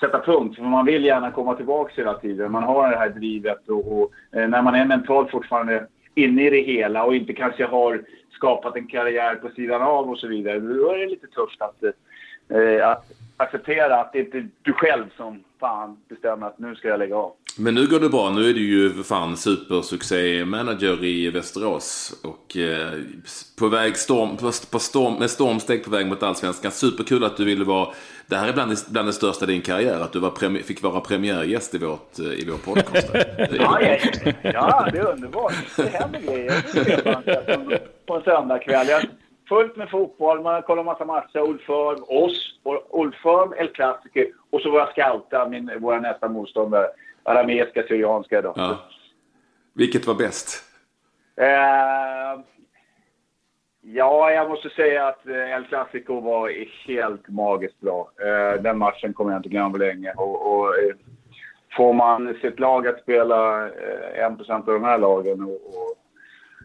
sätta 0.00 0.20
punkt. 0.20 0.56
För 0.56 0.62
man 0.62 0.86
vill 0.86 1.04
gärna 1.04 1.30
komma 1.30 1.54
tillbaka 1.54 1.92
hela 1.96 2.14
tiden. 2.14 2.52
Man 2.52 2.62
har 2.62 2.90
det 2.90 2.96
här 2.96 3.08
drivet 3.08 3.68
och, 3.68 3.92
och 3.92 4.12
eh, 4.32 4.48
när 4.48 4.62
man 4.62 4.74
är 4.74 4.84
mentalt 4.84 5.30
fortfarande 5.30 5.86
inne 6.14 6.46
i 6.46 6.50
det 6.50 6.60
hela 6.60 7.04
och 7.04 7.14
inte 7.14 7.32
kanske 7.32 7.66
har 7.66 8.02
skapat 8.30 8.76
en 8.76 8.86
karriär 8.86 9.34
på 9.34 9.48
sidan 9.48 9.82
av 9.82 10.10
och 10.10 10.18
så 10.18 10.28
vidare. 10.28 10.60
Då 10.60 10.92
är 10.92 10.98
det 10.98 11.06
lite 11.06 11.26
tufft 11.26 11.62
att, 11.62 11.82
eh, 12.48 12.88
att 12.88 13.12
acceptera 13.38 14.00
att 14.00 14.12
det 14.12 14.18
inte 14.18 14.38
är 14.38 14.48
du 14.62 14.72
själv 14.72 15.04
som 15.16 15.44
fan 15.60 15.96
bestämmer 16.08 16.46
att 16.46 16.58
nu 16.58 16.74
ska 16.74 16.88
jag 16.88 16.98
lägga 16.98 17.16
av. 17.16 17.32
Men 17.58 17.74
nu 17.74 17.86
går 17.86 18.00
det 18.00 18.08
bra. 18.08 18.30
Nu 18.30 18.50
är 18.50 18.54
du 18.54 18.60
ju 18.60 19.02
fan 19.02 19.36
supersuccé-manager 19.36 21.04
i 21.04 21.30
Västerås. 21.30 22.20
Och 22.24 22.56
eh, 22.56 22.92
på 23.58 23.68
väg 23.68 23.96
storm, 23.96 24.36
på 24.70 24.78
storm, 24.78 25.14
med 25.14 25.30
stormsteg 25.30 25.84
på 25.84 25.90
väg 25.90 26.06
mot 26.06 26.22
allsvenskan. 26.22 26.70
Superkul 26.70 27.24
att 27.24 27.36
du 27.36 27.44
ville 27.44 27.64
vara... 27.64 27.88
Det 28.26 28.36
här 28.36 28.48
är 28.48 28.52
bland 28.52 28.76
bland 28.90 29.08
det 29.08 29.12
största 29.12 29.44
i 29.44 29.48
din 29.48 29.62
karriär. 29.62 30.00
Att 30.00 30.12
du 30.12 30.18
var 30.18 30.30
premi, 30.30 30.62
fick 30.62 30.82
vara 30.82 31.00
premiärgäst 31.00 31.74
i, 31.74 31.78
vårt, 31.78 32.18
i 32.18 32.48
vår 32.50 32.74
podcast. 32.74 33.08
ja, 33.52 33.82
ja, 33.82 33.98
ja, 34.42 34.88
det 34.92 34.98
är 34.98 35.12
underbart. 35.12 35.54
Det 35.76 35.88
händer 35.88 36.20
grejer. 36.20 37.80
På 38.06 38.16
en 38.16 38.22
söndagkväll 38.22 38.86
fullt 39.48 39.76
med 39.76 39.90
fotboll, 39.90 40.42
man 40.42 40.62
kollar 40.62 40.84
massa 40.84 41.04
matcher, 41.04 41.40
Old 41.40 41.60
Firm, 41.60 42.04
oss, 42.08 42.58
Old 42.90 43.14
Firm, 43.14 43.52
El 43.56 43.68
Clasico 43.68 44.24
och 44.50 44.60
så 44.60 44.70
våra 44.70 44.86
scouter, 44.86 45.48
min, 45.48 45.70
våra 45.80 46.00
nästa 46.00 46.28
motståndare, 46.28 46.86
arameiska, 47.22 47.82
syrianska 47.82 48.42
då. 48.42 48.52
Ja. 48.56 48.78
Vilket 49.74 50.06
var 50.06 50.14
bäst? 50.14 50.64
Uh, 51.40 52.44
ja, 53.80 54.30
jag 54.32 54.48
måste 54.48 54.70
säga 54.70 55.06
att 55.06 55.26
eh, 55.26 55.52
El 55.52 55.64
Clasico 55.64 56.20
var 56.20 56.52
helt 56.86 57.28
magiskt 57.28 57.80
bra. 57.80 58.10
Uh, 58.24 58.62
den 58.62 58.78
matchen 58.78 59.14
kommer 59.14 59.30
jag 59.30 59.38
inte 59.38 59.48
glömma 59.48 59.78
länge. 59.78 60.12
Och, 60.16 60.52
och 60.52 60.66
uh, 60.66 60.94
får 61.76 61.92
man 61.92 62.38
sitt 62.40 62.60
lag 62.60 62.86
att 62.86 63.00
spela 63.00 63.70
en 64.14 64.36
procent 64.36 64.68
av 64.68 64.74
de 64.74 64.84
här 64.84 64.98
lagen 64.98 65.42
och, 65.42 65.50
och 65.50 65.97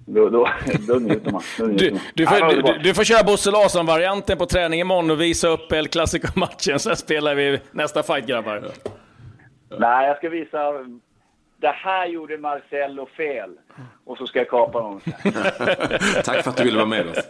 då, 0.05 0.29
då, 0.29 0.50
då 0.88 0.93
njuter 0.93 1.31
man. 1.31 1.41
Då 1.57 1.65
njuter 1.65 1.86
du, 1.86 2.00
du, 2.13 2.25
får, 2.25 2.63
du, 2.63 2.79
du, 2.83 2.93
får 2.93 3.03
köra 3.03 3.24
Bosse 3.24 3.51
Larsson-varianten 3.51 4.38
på 4.38 4.45
träning 4.45 4.79
imorgon 4.79 5.12
och 5.12 5.22
visa 5.22 5.48
upp 5.48 5.72
El 5.72 5.88
Clasico-matchen. 5.88 6.79
Sen 6.79 6.95
spelar 6.95 7.36
vi 7.36 7.60
nästa 7.72 8.03
fight, 8.03 8.25
grabbar. 8.25 8.63
Nej, 9.79 10.07
jag 10.07 10.17
ska 10.17 10.29
visa. 10.29 10.72
Det 11.57 11.72
här 11.72 12.07
gjorde 12.07 12.38
Marcello 12.38 13.05
fel. 13.17 13.50
Och 14.05 14.17
så 14.17 14.27
ska 14.27 14.39
jag 14.39 14.50
kapa 14.50 14.79
honom. 14.79 15.01
Tack 16.24 16.43
för 16.43 16.50
att 16.50 16.57
du 16.57 16.63
ville 16.63 16.77
vara 16.77 16.88
med 16.88 17.07
oss. 17.07 17.27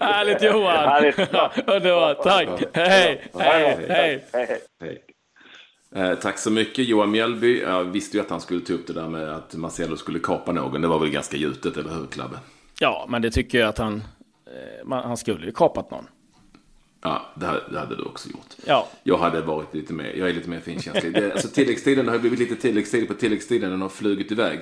Härligt 0.00 0.42
Johan! 0.42 0.88
Härligt. 0.88 1.18
Underbart. 1.66 2.22
Tack. 2.22 2.48
Hej. 2.72 3.22
Hej. 3.38 3.78
Hej. 3.88 4.24
Hej. 4.80 5.02
Eh, 5.94 6.14
tack 6.14 6.38
så 6.38 6.50
mycket 6.50 6.88
Johan 6.88 7.10
Mjällby. 7.10 7.60
Jag 7.60 7.84
visste 7.84 8.16
ju 8.16 8.22
att 8.22 8.30
han 8.30 8.40
skulle 8.40 8.60
ta 8.60 8.72
upp 8.72 8.86
det 8.86 8.92
där 8.92 9.08
med 9.08 9.28
att 9.28 9.54
Marcelo 9.54 9.96
skulle 9.96 10.18
kapa 10.18 10.52
någon. 10.52 10.80
Det 10.80 10.88
var 10.88 10.98
väl 10.98 11.10
ganska 11.10 11.36
gjutet, 11.36 11.76
eller 11.76 11.90
hur 11.90 12.06
Klabbe? 12.06 12.38
Ja, 12.78 13.06
men 13.08 13.22
det 13.22 13.30
tycker 13.30 13.58
jag 13.58 13.68
att 13.68 13.78
han... 13.78 13.94
Eh, 14.46 14.84
man, 14.84 15.04
han 15.04 15.16
skulle 15.16 15.46
ju 15.46 15.52
kapat 15.52 15.90
någon. 15.90 16.06
Ja, 17.02 17.22
det, 17.34 17.60
det 17.70 17.78
hade 17.78 17.96
du 17.96 18.02
också 18.02 18.28
gjort. 18.28 18.66
Ja. 18.66 18.88
Jag 19.02 19.18
hade 19.18 19.40
varit 19.40 19.74
lite 19.74 19.92
mer, 19.92 20.12
jag 20.16 20.28
är 20.28 20.32
lite 20.32 20.50
mer 20.50 20.60
finkänslig. 20.60 21.14
Det, 21.14 21.32
alltså, 21.32 21.48
tilläggstiden 21.48 22.08
har 22.08 22.18
blivit 22.18 22.38
lite 22.38 22.56
tilläggstid 22.56 23.08
på 23.08 23.14
tilläggstiden. 23.14 23.70
Den 23.70 23.82
har 23.82 23.88
flugit 23.88 24.32
iväg. 24.32 24.60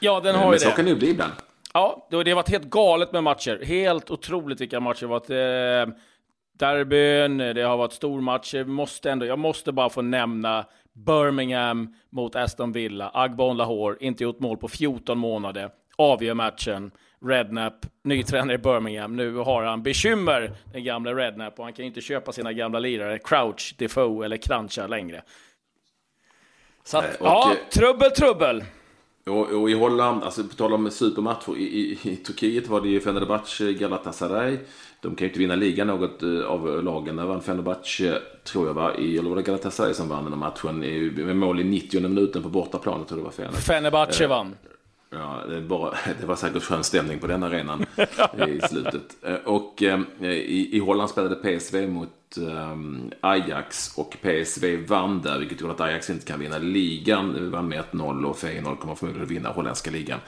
Ja, 0.00 0.20
den 0.20 0.34
har 0.34 0.40
men, 0.40 0.40
ju 0.40 0.44
men 0.44 0.52
det. 0.52 0.58
så 0.58 0.70
kan 0.70 0.84
det 0.84 0.90
ju 0.90 0.96
bli 0.96 1.10
ibland. 1.10 1.32
Ja, 1.72 2.06
det 2.10 2.16
har 2.16 2.34
varit 2.34 2.48
helt 2.48 2.70
galet 2.70 3.12
med 3.12 3.22
matcher. 3.24 3.62
Helt 3.64 4.10
otroligt 4.10 4.60
vilka 4.60 4.80
matcher 4.80 5.00
det 5.00 5.06
varit. 5.06 5.30
Eh, 5.30 5.94
derbyn, 6.58 7.38
det 7.38 7.62
har 7.62 7.76
varit 7.76 7.92
stormatcher. 7.92 8.64
Måste 8.64 9.10
ändå, 9.10 9.26
jag 9.26 9.38
måste 9.38 9.72
bara 9.72 9.90
få 9.90 10.02
nämna 10.02 10.64
Birmingham 10.92 11.94
mot 12.10 12.36
Aston 12.36 12.72
Villa. 12.72 13.10
Agbon 13.14 13.56
Lahore, 13.56 13.96
inte 14.00 14.24
gjort 14.24 14.40
mål 14.40 14.56
på 14.56 14.68
14 14.68 15.18
månader. 15.18 15.70
Avgör 15.96 16.34
matchen. 16.34 16.90
Rednap, 17.24 17.86
ny 18.04 18.22
tränare 18.22 18.54
i 18.54 18.58
Birmingham. 18.58 19.16
Nu 19.16 19.36
har 19.36 19.62
han 19.62 19.82
bekymmer, 19.82 20.52
den 20.72 20.84
gamla 20.84 21.14
Rednap, 21.14 21.58
och 21.58 21.64
han 21.64 21.72
kan 21.72 21.84
inte 21.84 22.00
köpa 22.00 22.32
sina 22.32 22.52
gamla 22.52 22.78
lirare 22.78 23.18
Crouch, 23.18 23.74
Defoe 23.78 24.24
eller 24.24 24.36
Krancha 24.36 24.86
längre. 24.86 25.22
Så 26.84 26.98
att, 26.98 27.14
och, 27.20 27.26
ja, 27.26 27.54
trubbel, 27.72 28.10
trubbel. 28.10 28.64
Och, 29.30 29.62
och, 29.62 29.70
i 29.70 29.74
Holland, 29.74 30.22
alltså 30.22 30.44
på 30.44 30.54
tal 30.54 30.72
om 30.72 30.90
supermatcher, 30.90 31.56
i, 31.56 31.62
i, 31.62 31.98
i 32.10 32.16
Turkiet 32.16 32.68
var 32.68 32.80
det 32.80 32.88
ju 32.88 33.00
Fenerbahce 33.00 33.72
Galatasaray. 33.72 34.58
De 35.00 35.14
kan 35.14 35.24
ju 35.24 35.28
inte 35.28 35.38
vinna 35.38 35.54
ligan 35.54 35.86
något 35.86 36.22
eh, 36.22 36.46
av 36.46 36.84
lagen. 36.84 37.16
Där 37.16 37.24
vann 37.24 37.42
Fenerbahce, 37.42 38.22
tror 38.44 38.66
jag 38.66 38.74
var, 38.74 39.00
i, 39.00 39.18
eller 39.18 39.28
var 39.28 39.36
det 39.36 39.42
Galatasaray 39.42 39.94
som 39.94 40.08
vann 40.08 40.24
den 40.24 40.32
här 40.32 40.40
matchen 40.40 40.78
med 41.26 41.36
mål 41.36 41.60
i 41.60 41.64
90 41.64 42.00
minuten 42.00 42.42
på 42.42 42.48
bortaplan. 42.48 42.98
Jag 42.98 43.08
tror 43.08 43.18
det 43.18 43.24
var 43.24 43.30
Fenerbahce. 43.30 43.62
Fenerbahce 43.62 44.24
eh, 44.24 44.30
vann. 44.30 44.54
Ja, 45.10 45.42
det, 45.48 45.60
bara, 45.60 45.94
det 46.20 46.26
var 46.26 46.36
säkert 46.36 46.62
skön 46.62 46.84
stämning 46.84 47.18
på 47.18 47.26
den 47.26 47.42
arenan 47.42 47.86
i 48.48 48.60
slutet. 48.68 49.16
Eh, 49.22 49.34
och 49.34 49.82
eh, 49.82 50.00
i, 50.20 50.68
i 50.72 50.78
Holland 50.78 51.10
spelade 51.10 51.34
PSV 51.34 51.86
mot 51.86 52.36
eh, 52.36 52.76
Ajax 53.20 53.96
och 53.96 54.16
PSV 54.22 54.86
vann 54.88 55.22
där, 55.22 55.38
vilket 55.38 55.60
gjorde 55.60 55.72
att 55.72 55.80
Ajax 55.80 56.10
inte 56.10 56.26
kan 56.26 56.40
vinna 56.40 56.58
ligan. 56.58 57.34
Vi 57.34 57.48
vann 57.48 57.68
med 57.68 57.84
1-0 57.92 58.24
och 58.24 58.38
Feyenoord 58.38 58.80
kommer 58.80 58.94
förmodligen 58.94 59.28
vinna 59.28 59.48
holländska 59.48 59.90
ligan. 59.90 60.18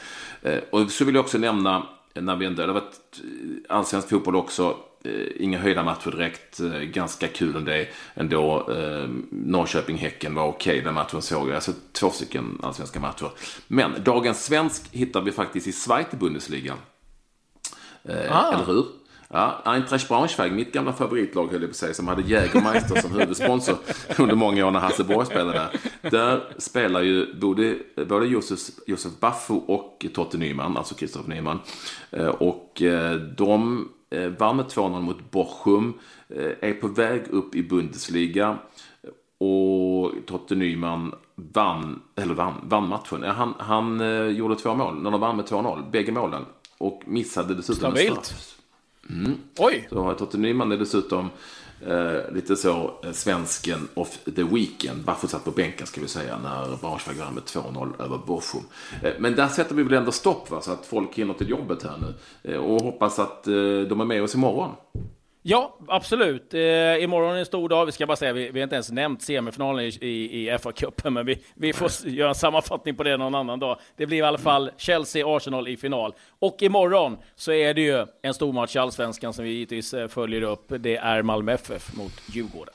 Och 0.71 0.91
så 0.91 1.05
vill 1.05 1.15
jag 1.15 1.25
också 1.25 1.39
nämna, 1.39 1.87
när 2.15 2.37
vi 2.37 2.47
ändå, 2.47 2.63
det 2.63 2.73
har 2.73 2.81
varit 2.81 3.21
allsvensk 3.69 4.09
fotboll 4.09 4.37
också, 4.37 4.77
Eh, 5.05 5.45
inga 5.45 5.59
höjda 5.59 5.83
matcher 5.83 6.11
direkt. 6.11 6.61
Eh, 6.61 6.81
ganska 6.81 7.29
kul 7.29 7.57
ändå. 7.57 7.85
ändå. 8.15 8.71
Eh, 8.71 9.09
Norrköping-Häcken 9.31 10.35
var 10.35 10.47
okej, 10.47 10.73
okay, 10.73 10.85
den 10.85 10.95
matchen 10.95 11.23
såg 11.23 11.49
jag. 11.49 11.55
Alltså 11.55 11.73
två 11.93 12.11
stycken 12.11 12.59
allsvenska 12.63 13.01
matcher. 13.01 13.31
Men 13.69 14.05
dagens 14.05 14.45
svensk 14.45 14.83
hittar 14.93 15.21
vi 15.21 15.33
faktiskt 15.33 15.67
i 15.67 15.73
Zweite 15.73 16.17
Bundesliga. 16.17 16.75
Ah. 18.31 18.53
Eller 18.55 18.65
hur? 18.67 18.87
Ja, 19.31 19.63
Eintracht 19.65 20.09
Braunschweig, 20.09 20.53
mitt 20.53 20.73
gamla 20.73 20.93
favoritlag 20.93 21.49
höll 21.53 21.61
jag 21.61 21.71
på 21.71 21.73
att 21.73 21.77
säga, 21.77 21.95
som 21.95 22.09
hade 22.09 22.23
Jägermeister 22.23 23.01
som 23.01 23.11
huvudsponsor 23.11 23.77
under 24.19 24.35
många 24.35 24.67
år 24.67 24.71
när 24.71 24.81
Hasse 24.81 25.05
Borg 25.05 25.27
spelade 25.27 25.53
där. 25.53 26.11
Där 26.11 26.43
spelar 26.59 27.03
ju 27.03 27.35
både, 27.35 27.79
både 28.09 28.27
Josef, 28.27 28.59
Josef 28.87 29.13
Baffo 29.21 29.55
och 29.55 30.07
Totte 30.15 30.39
Nyman, 30.39 30.77
alltså 30.77 30.95
Kristoffer 30.95 31.29
Nyman. 31.29 31.61
Eh, 32.11 32.27
och 32.27 32.83
eh, 32.83 33.15
de 33.15 33.89
eh, 34.11 34.29
vann 34.29 34.57
med 34.57 34.67
2-0 34.67 35.01
mot 35.01 35.31
Bochum, 35.31 35.95
är 36.61 36.73
på 36.73 36.89
väg 36.89 37.23
upp 37.31 37.55
i 37.55 37.63
Bundesliga 37.63 38.59
och 39.39 40.13
Totte 40.27 40.55
Nyman 40.55 41.15
vann, 41.35 42.03
eller 42.17 42.35
vann, 42.35 42.55
vann 42.63 42.89
matchen. 42.89 43.23
Han, 43.23 43.55
han 43.59 44.01
gjorde 44.37 44.57
två 44.57 44.75
mål 44.75 45.03
när 45.03 45.11
de 45.11 45.21
vann 45.21 45.37
med 45.37 45.45
2-0, 45.45 45.91
bägge 45.91 46.13
målen. 46.13 46.45
Och 46.79 47.03
missade 47.07 47.55
dessutom 47.55 47.91
Stabilt. 47.91 48.19
en 48.19 48.25
straff. 48.25 48.58
Mm. 49.11 49.39
Oj! 49.59 49.89
Så 49.91 50.15
Totte 50.15 50.39
Nyman 50.39 50.73
är 50.73 50.77
dessutom 50.77 51.31
eh, 51.87 52.33
lite 52.33 52.57
så 52.57 53.01
eh, 53.05 53.13
svensken 53.13 53.89
of 53.95 54.19
the 54.37 54.43
weekend. 54.43 55.05
Baffo 55.05 55.29
satt 55.29 55.45
på 55.45 55.51
bänken 55.51 55.87
ska 55.87 56.01
vi 56.01 56.09
säga 56.09 56.39
när 56.39 56.77
Braunschweig 56.77 57.19
vann 57.19 57.35
med 57.35 57.43
2-0 57.43 58.03
över 58.03 58.19
Bochum. 58.27 58.63
Eh, 59.03 59.13
men 59.19 59.35
där 59.35 59.49
sätter 59.49 59.75
vi 59.75 59.83
väl 59.83 59.93
ändå 59.93 60.13
stopp 60.13 60.51
va, 60.51 60.61
så 60.61 60.73
att 60.73 60.87
folk 60.87 61.15
hinner 61.15 61.35
till 61.35 61.51
jobbet 61.51 61.83
här 61.83 61.97
nu. 62.01 62.15
Eh, 62.53 62.59
och 62.59 62.83
hoppas 62.83 63.19
att 63.19 63.47
eh, 63.47 63.53
de 63.89 64.01
är 64.01 64.05
med 64.05 64.23
oss 64.23 64.35
imorgon. 64.35 64.71
Ja, 65.43 65.79
absolut. 65.89 66.55
Eh, 66.55 66.61
imorgon 67.03 67.35
är 67.35 67.39
en 67.39 67.47
stor 67.47 67.69
dag. 67.69 67.87
Vi 67.87 67.93
ska 67.93 68.07
bara 68.07 68.17
säga, 68.17 68.33
vi, 68.33 68.51
vi 68.51 68.61
har 68.61 68.65
inte 68.65 68.77
ens 68.77 68.91
nämnt 68.91 69.23
semifinalen 69.23 69.85
i, 69.85 69.89
i, 70.01 70.49
i 70.49 70.51
FA-cupen, 70.51 71.11
men 71.11 71.27
vi, 71.27 71.39
vi 71.55 71.73
får 71.73 71.91
göra 72.05 72.29
en 72.29 72.35
sammanfattning 72.35 72.97
på 72.97 73.03
det 73.03 73.17
någon 73.17 73.35
annan 73.35 73.59
dag. 73.59 73.79
Det 73.97 74.07
blir 74.07 74.19
i 74.19 74.23
alla 74.23 74.39
fall 74.39 74.71
Chelsea-Arsenal 74.79 75.69
i 75.69 75.77
final. 75.77 76.15
Och 76.39 76.63
imorgon 76.63 77.19
så 77.35 77.53
är 77.53 77.75
det 77.75 77.81
ju 77.81 78.07
en 78.23 78.35
stor 78.35 78.53
match 78.53 78.77
i 78.77 78.79
Allsvenskan 78.79 79.33
som 79.33 79.45
vi 79.45 79.51
givetvis 79.51 79.95
eh, 79.95 80.09
följer 80.09 80.43
upp. 80.43 80.73
Det 80.79 80.97
är 80.97 81.23
Malmö 81.23 81.53
FF 81.53 81.97
mot 81.97 82.13
Djurgården. 82.27 82.75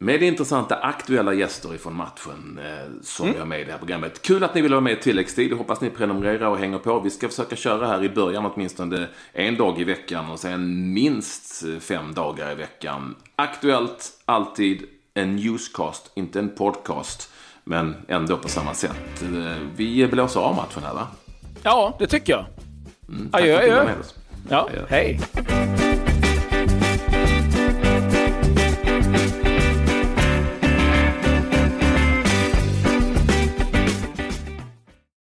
Med 0.00 0.22
intressanta 0.22 0.76
aktuella 0.76 1.32
gäster 1.32 1.74
ifrån 1.74 1.94
matchen 1.94 2.60
eh, 2.64 3.02
som 3.02 3.26
mm. 3.26 3.38
har 3.38 3.46
med 3.46 3.60
i 3.60 3.64
det 3.64 3.70
här 3.70 3.78
programmet. 3.78 4.22
Kul 4.22 4.44
att 4.44 4.54
ni 4.54 4.62
vill 4.62 4.72
vara 4.72 4.80
med 4.80 4.92
i 4.92 4.96
tilläggstid. 4.96 5.52
Hoppas 5.52 5.80
ni 5.80 5.90
prenumererar 5.90 6.46
och 6.46 6.58
hänger 6.58 6.78
på. 6.78 7.00
Vi 7.00 7.10
ska 7.10 7.28
försöka 7.28 7.56
köra 7.56 7.86
här 7.86 8.04
i 8.04 8.08
början 8.08 8.46
åtminstone 8.46 9.08
en 9.32 9.56
dag 9.56 9.80
i 9.80 9.84
veckan 9.84 10.30
och 10.30 10.38
sen 10.38 10.92
minst 10.92 11.64
fem 11.80 12.14
dagar 12.14 12.52
i 12.52 12.54
veckan. 12.54 13.14
Aktuellt, 13.36 14.10
alltid 14.24 14.82
en 15.14 15.36
newscast, 15.36 16.12
inte 16.14 16.38
en 16.38 16.48
podcast. 16.48 17.32
Men 17.64 17.96
ändå 18.08 18.36
på 18.36 18.48
samma 18.48 18.74
sätt. 18.74 19.22
Eh, 19.22 19.56
vi 19.76 20.06
blåser 20.06 20.40
av 20.40 20.56
matchen 20.56 20.82
här 20.82 20.94
va? 20.94 21.06
Ja, 21.62 21.96
det 21.98 22.06
tycker 22.06 22.32
jag. 22.32 22.44
Mm, 23.08 23.30
tack 23.30 23.40
adjö, 23.40 23.56
adjö. 23.56 23.94
Ja, 24.48 24.68
hej. 24.88 25.20